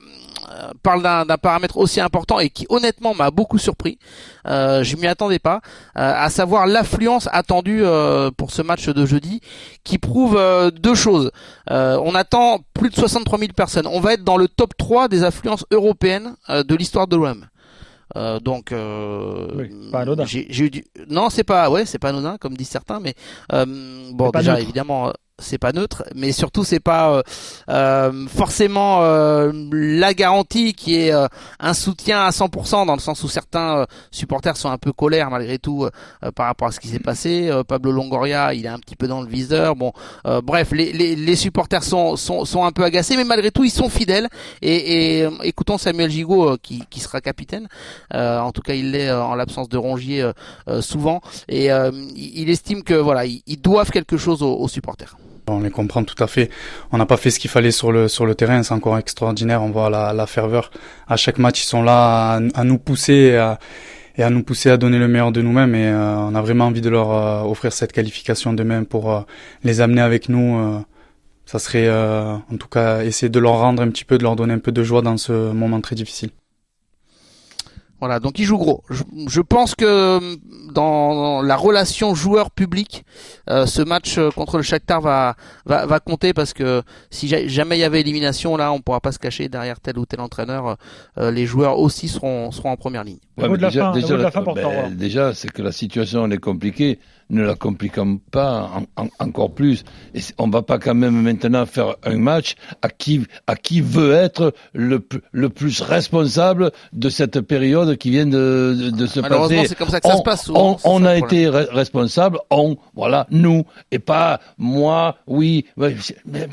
euh, 0.50 0.72
parle 0.82 1.04
d'un 1.04 1.26
d'un 1.26 1.38
paramètre 1.38 1.78
aussi 1.78 2.00
important 2.00 2.40
et 2.40 2.50
qui 2.50 2.66
honnêtement 2.70 3.14
m'a 3.14 3.32
beaucoup 3.32 3.58
surpris. 3.58 4.00
Euh, 4.48 4.84
je 4.84 4.96
m'y 4.96 5.08
attendais 5.08 5.40
pas, 5.40 5.62
euh, 5.98 6.14
à 6.16 6.30
savoir 6.30 6.68
l'affluence 6.68 7.28
attendue 7.32 7.82
euh, 7.84 8.32
pour 8.32 8.52
ce 8.52 8.62
match 8.62 8.88
de 8.88 9.06
jeudi, 9.06 9.42
qui 9.84 9.98
prouve 9.98 10.38
euh, 10.38 10.72
deux 10.72 10.96
choses. 10.96 11.32
Euh, 11.70 12.00
on 12.04 12.16
attend 12.16 12.60
plus 12.74 12.90
de 12.90 12.96
63 12.96 13.40
000 13.40 13.52
personnes. 13.54 13.88
On 13.88 14.00
va 14.00 14.14
être 14.14 14.24
dans 14.24 14.38
le 14.38 14.48
top 14.48 14.76
3 14.78 15.08
des 15.10 15.24
affluences 15.24 15.66
européennes 15.72 16.36
euh, 16.50 16.64
de 16.64 16.76
l'histoire 16.76 17.08
de 17.08 17.18
l'OM. 17.18 17.46
Euh, 18.16 18.40
donc, 18.40 18.72
euh, 18.72 19.48
Oui, 19.54 19.70
pas 19.92 20.00
anodin. 20.00 20.24
j'ai 20.26 20.48
j'ai 20.50 20.66
eu 20.66 20.70
du... 20.70 20.86
non, 21.10 21.30
c'est 21.30 21.44
pas, 21.44 21.70
ouais, 21.70 21.86
c'est 21.86 22.00
pas 22.00 22.10
anodin 22.10 22.38
comme 22.38 22.56
disent 22.56 22.70
certains, 22.70 23.02
mais 23.02 23.16
euh, 23.52 23.66
bon, 24.14 24.30
déjà 24.32 24.62
évidemment, 24.62 25.10
euh, 25.10 25.12
c'est 25.40 25.60
pas 25.60 25.72
neutre, 25.72 26.04
mais 26.16 26.32
surtout 26.32 26.64
c'est 26.64 26.80
pas 26.80 27.12
euh, 27.12 27.22
euh, 27.70 28.28
forcément 28.28 29.04
euh, 29.04 29.52
la 29.72 30.16
garantie 30.16 30.74
qui 30.74 30.96
est 30.96 31.14
euh, 31.14 31.28
un 31.60 31.76
soutien 31.76 32.22
à 32.22 32.32
100% 32.32 32.88
dans 32.88 32.94
le 32.96 33.00
sens 33.00 33.24
où 33.24 33.28
certains 33.28 33.80
euh, 33.80 33.86
supporters 34.10 34.58
sont 34.58 34.70
un 34.70 34.80
peu 34.80 34.92
colères 34.92 35.30
malgré 35.30 35.60
tout 35.60 35.86
euh, 35.86 36.32
par 36.32 36.48
rapport 36.48 36.70
à 36.70 36.72
ce 36.72 36.80
qui 36.80 36.88
s'est 36.88 37.00
passé. 37.00 37.52
Pablo 37.68 37.92
Longoria, 37.92 38.54
il 38.56 38.66
est 38.66 38.70
un 38.70 38.80
petit 38.80 38.96
peu 38.96 39.08
dans 39.08 39.22
le 39.22 39.28
viseur. 39.28 39.76
Bon, 39.76 39.94
bref, 40.44 40.72
les, 40.72 40.92
les, 40.92 41.16
les 41.16 41.36
supporters 41.36 41.84
sont, 41.84 42.16
sont 42.16 42.46
sont 42.46 42.66
un 42.66 42.72
peu 42.72 42.84
agacés, 42.84 43.16
mais 43.16 43.24
malgré 43.24 43.52
tout 43.52 43.64
ils 43.64 43.70
sont 43.72 43.90
fidèles. 43.90 44.28
Et, 44.62 45.22
et 45.22 45.30
écoutons 45.44 45.78
Samuel 45.78 46.10
Gigot 46.10 46.58
qui 46.58 46.84
qui 46.90 47.00
sera 47.00 47.22
capitaine. 47.22 47.68
En 48.14 48.52
tout 48.52 48.62
cas, 48.62 48.74
il 48.74 48.92
l'est 48.92 49.12
en 49.12 49.36
l'absence 49.36 49.70
de 49.70 49.78
Rongier 49.78 50.30
souvent, 50.82 51.22
et 51.48 51.70
il 52.16 52.50
estime 52.50 52.84
que 52.84 52.96
voilà, 52.96 53.26
ils, 53.26 53.42
ils 53.46 53.62
doivent 53.62 53.92
quelque 53.92 54.18
chose 54.18 54.42
aux, 54.42 54.56
aux 54.56 54.68
supporters. 54.68 55.16
On 55.50 55.62
les 55.62 55.70
comprend 55.70 56.04
tout 56.04 56.22
à 56.22 56.28
fait. 56.28 56.50
On 56.92 56.98
n'a 56.98 57.06
pas 57.06 57.16
fait 57.16 57.30
ce 57.30 57.40
qu'il 57.40 57.50
fallait 57.50 57.72
sur 57.72 57.92
le 57.94 58.10
sur 58.10 58.26
le 58.26 58.36
terrain. 58.36 58.64
C'est 58.64 58.74
encore 58.74 58.98
extraordinaire. 58.98 59.64
On 59.64 59.72
voit 59.72 59.90
la, 59.90 60.12
la 60.14 60.28
ferveur. 60.28 60.72
À 61.08 61.16
chaque 61.16 61.38
match, 61.38 61.64
ils 61.64 61.68
sont 61.68 61.84
là 61.84 62.40
à, 62.54 62.64
nous 62.66 62.78
pousser 62.78 63.14
et 63.14 63.38
à, 63.38 63.58
et 64.18 64.24
à 64.24 64.30
nous 64.30 64.44
pousser 64.44 64.70
à 64.70 64.78
donner 64.78 65.00
le 65.00 65.08
meilleur 65.08 65.32
de 65.32 65.42
nous-mêmes. 65.42 65.74
Et 65.76 65.88
euh, 65.88 66.18
on 66.18 66.36
a 66.36 66.42
vraiment 66.42 66.66
envie 66.66 66.82
de 66.82 66.90
leur 66.90 67.12
euh, 67.12 67.44
offrir 67.44 67.72
cette 67.72 67.94
qualification 67.94 68.54
demain 68.54 68.84
pour 68.84 69.12
euh, 69.12 69.22
les 69.64 69.80
amener 69.80 70.02
avec 70.02 70.28
nous. 70.30 70.84
ça 71.46 71.60
serait, 71.60 71.90
en 71.90 72.58
tout 72.60 72.68
cas, 72.68 73.04
essayer 73.04 73.30
de 73.30 73.40
leur 73.40 73.60
rendre 73.60 73.82
un 73.82 73.90
petit 73.90 74.06
peu, 74.06 74.18
de 74.18 74.24
leur 74.24 74.36
donner 74.36 74.54
un 74.54 74.60
peu 74.60 74.74
de 74.74 74.84
joie 74.84 75.02
dans 75.02 75.18
ce 75.18 75.52
moment 75.54 75.80
très 75.82 75.96
difficile. 75.96 76.32
Voilà, 78.00 78.20
donc 78.20 78.38
il 78.38 78.46
joue 78.46 78.58
gros. 78.58 78.84
Je, 78.92 79.04
je 79.28 79.42
pense 79.42 79.74
que 79.74 79.86
euh, 79.86 80.36
dans 80.74 81.42
la 81.42 81.56
relation 81.56 82.14
joueur-public, 82.14 83.04
euh, 83.50 83.66
ce 83.66 83.82
match 83.82 84.18
euh, 84.20 84.30
contre 84.30 84.58
le 84.58 84.64
Shakhtar 84.64 85.02
va, 85.02 85.36
va 85.66 85.86
va 85.88 86.00
compter 86.00 86.34
parce 86.34 86.54
que 86.54 86.84
si 87.10 87.28
ja- 87.28 87.48
jamais 87.48 87.78
il 87.78 87.82
y 87.82 87.84
avait 87.84 88.02
élimination, 88.02 88.56
là, 88.56 88.72
on 88.72 88.82
pourra 88.82 89.00
pas 89.00 89.12
se 89.12 89.20
cacher 89.20 89.50
derrière 89.50 89.80
tel 89.80 89.98
ou 89.98 90.06
tel 90.06 90.20
entraîneur. 90.22 90.78
Euh, 91.18 91.32
les 91.32 91.46
joueurs 91.48 91.80
aussi 91.80 92.08
seront 92.08 92.52
seront 92.52 92.70
en 92.72 92.78
première 92.78 93.04
ligne. 93.04 93.18
Toi, 93.38 94.70
Roland. 94.82 94.92
déjà, 94.92 95.34
c'est 95.34 95.52
que 95.52 95.62
la 95.64 95.72
situation 95.72 96.26
elle 96.26 96.34
est 96.34 96.38
compliquée. 96.38 97.00
Ne 97.30 97.44
la 97.44 97.56
compliquons 97.56 98.20
pas 98.32 98.72
en- 98.96 99.04
en- 99.04 99.10
encore 99.20 99.54
plus. 99.54 99.84
Et 100.16 100.22
on 100.38 100.48
va 100.50 100.62
pas 100.62 100.80
quand 100.80 100.96
même 100.96 101.22
maintenant 101.22 101.66
faire 101.66 101.96
un 102.04 102.16
match 102.18 102.56
à 102.82 102.90
qui 102.90 103.26
à 103.48 103.58
qui 103.58 103.82
veut 103.82 104.14
être 104.14 104.54
le 104.74 105.06
le 105.34 105.50
plus 105.50 105.82
responsable 105.82 106.72
de 106.94 107.10
cette 107.10 107.42
période 107.42 107.98
qui 107.98 108.12
vient 108.12 108.26
de 108.26 108.76
de, 108.80 108.90
de 108.92 109.06
se 109.08 109.20
Malheureusement, 109.20 109.58
passer. 109.58 109.68
c'est 109.68 109.76
comme 109.76 109.90
ça 109.90 110.00
que 110.00 110.08
ça 110.08 110.16
on, 110.16 110.18
se 110.20 110.24
passe 110.24 110.46
souvent, 110.46 110.78
On, 110.86 111.02
on 111.02 111.06
a 111.06 111.18
été 111.18 111.48
re- 111.48 111.68
responsable. 111.70 112.40
On 112.50 112.78
voilà 112.96 113.28
nous 113.30 113.66
et 113.92 114.00
pas 114.00 114.40
moi. 114.58 115.18
Oui, 115.28 115.66
mais, 115.76 115.96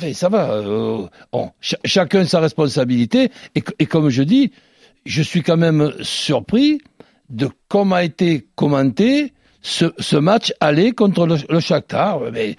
mais 0.02 0.12
ça 0.12 0.28
va. 0.28 0.50
euh, 0.54 1.06
on- 1.32 1.50
ch- 1.60 1.78
chacun 1.84 2.24
sa 2.24 2.40
responsabilité. 2.40 3.30
Et, 3.54 3.62
et 3.78 3.86
comme 3.86 4.08
je 4.08 4.24
dis, 4.24 4.50
je 5.06 5.22
suis 5.22 5.42
quand 5.42 5.56
même 5.56 5.92
surpris 6.00 6.80
de 7.30 7.48
comment 7.68 7.94
a 7.96 8.02
été 8.04 8.48
commenté 8.56 9.33
ce, 9.64 9.86
ce 9.98 10.16
match 10.16 10.52
aller 10.60 10.92
contre 10.92 11.26
le, 11.26 11.36
le 11.48 11.58
Shakhtar. 11.58 12.20
Mais, 12.32 12.56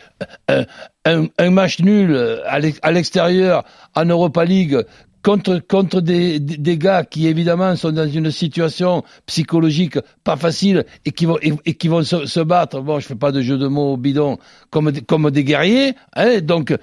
euh, 0.49 0.65
un, 1.05 1.27
un 1.37 1.51
match 1.51 1.79
nul 1.79 2.17
à 2.45 2.59
l'ex- 2.59 2.79
à 2.81 2.91
l'extérieur 2.91 3.63
en 3.95 4.05
Europa 4.05 4.43
League 4.43 4.77
contre 5.21 5.59
contre 5.59 6.01
des, 6.01 6.39
des 6.39 6.77
gars 6.77 7.03
qui 7.03 7.27
évidemment 7.27 7.75
sont 7.75 7.91
dans 7.91 8.07
une 8.07 8.29
situation 8.31 9.03
psychologique 9.25 9.97
pas 10.23 10.35
facile 10.35 10.85
et 11.05 11.11
qui 11.11 11.25
vont 11.25 11.37
et, 11.41 11.53
et 11.65 11.73
qui 11.75 11.87
vont 11.87 12.03
se, 12.03 12.25
se 12.25 12.39
battre. 12.41 12.81
Bon, 12.81 12.99
je 12.99 13.07
fais 13.07 13.15
pas 13.15 13.31
de 13.31 13.41
jeu 13.41 13.57
de 13.57 13.67
mots 13.67 13.97
bidon 13.97 14.37
comme 14.71 14.91
comme 15.07 15.29
des 15.31 15.43
guerriers. 15.43 15.93
Hein, 16.15 16.41
donc 16.41 16.75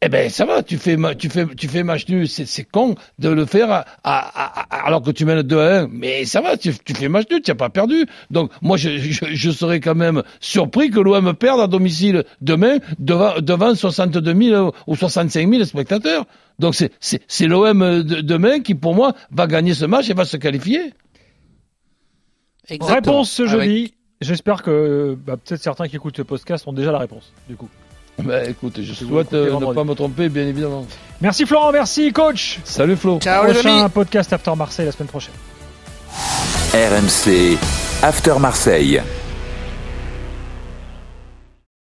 eh 0.00 0.08
ben 0.08 0.30
ça 0.30 0.44
va, 0.44 0.62
tu 0.62 0.78
fais 0.78 0.96
ma- 0.96 1.14
tu 1.16 1.28
fais 1.28 1.44
tu 1.56 1.66
fais 1.68 1.82
match 1.82 2.06
nul, 2.08 2.28
c'est 2.28 2.46
c'est 2.46 2.62
con 2.64 2.94
de 3.18 3.28
le 3.30 3.44
faire 3.46 3.70
à, 3.70 3.84
à- 4.04 4.60
à- 4.60 4.86
alors 4.86 5.02
que 5.02 5.10
tu 5.10 5.24
mènes 5.24 5.42
2 5.42 5.58
à 5.58 5.80
1, 5.82 5.88
mais 5.90 6.24
ça 6.24 6.40
va, 6.40 6.56
tu, 6.56 6.72
tu 6.84 6.94
fais 6.94 7.08
match 7.08 7.26
nul, 7.30 7.42
tu 7.42 7.50
n'as 7.50 7.56
pas 7.56 7.68
perdu. 7.68 8.06
Donc 8.30 8.52
moi 8.62 8.76
je, 8.76 8.96
je, 8.98 9.24
je 9.28 9.50
serais 9.50 9.80
quand 9.80 9.96
même 9.96 10.22
surpris 10.40 10.90
que 10.90 11.00
l'OM 11.00 11.34
perde 11.34 11.60
à 11.60 11.66
domicile 11.66 12.24
demain 12.40 12.78
devant 13.00 13.40
devant 13.40 13.74
62 13.74 14.34
000 14.34 14.72
ou 14.86 14.94
65 14.96 15.50
000 15.50 15.64
spectateurs. 15.64 16.26
Donc 16.60 16.74
c'est 16.76 16.92
c'est 17.00 17.20
c'est 17.26 17.46
l'OM 17.48 18.02
de 18.02 18.20
demain 18.20 18.60
qui 18.60 18.74
pour 18.76 18.94
moi 18.94 19.14
va 19.32 19.46
gagner 19.48 19.74
ce 19.74 19.84
match 19.84 20.08
et 20.10 20.14
va 20.14 20.24
se 20.24 20.36
qualifier. 20.36 20.92
Exactement. 22.68 22.94
Réponse 22.94 23.30
ce 23.32 23.42
Avec- 23.42 23.52
jeudi. 23.52 23.94
J'espère 24.20 24.62
que 24.62 25.16
bah, 25.26 25.36
peut-être 25.36 25.62
certains 25.62 25.86
qui 25.88 25.96
écoutent 25.96 26.16
ce 26.16 26.22
podcast 26.22 26.66
ont 26.66 26.72
déjà 26.72 26.90
la 26.90 26.98
réponse, 26.98 27.32
du 27.48 27.54
coup. 27.54 27.68
Ben 28.22 28.50
écoute, 28.50 28.80
je 28.82 28.92
souhaite 28.92 29.32
euh, 29.32 29.58
ne 29.58 29.72
pas 29.72 29.84
me 29.84 29.94
tromper 29.94 30.28
bien 30.28 30.46
évidemment. 30.46 30.86
Merci 31.20 31.46
Florent, 31.46 31.72
merci 31.72 32.12
coach. 32.12 32.58
Salut 32.64 32.96
Flo. 32.96 33.18
Ciao 33.20 33.46
les 33.46 33.52
Prochain 33.54 33.80
amis. 33.80 33.90
podcast 33.90 34.32
After 34.32 34.52
Marseille 34.56 34.86
la 34.86 34.92
semaine 34.92 35.08
prochaine. 35.08 35.34
RMC 36.74 37.56
After 38.02 38.34
Marseille. 38.38 39.00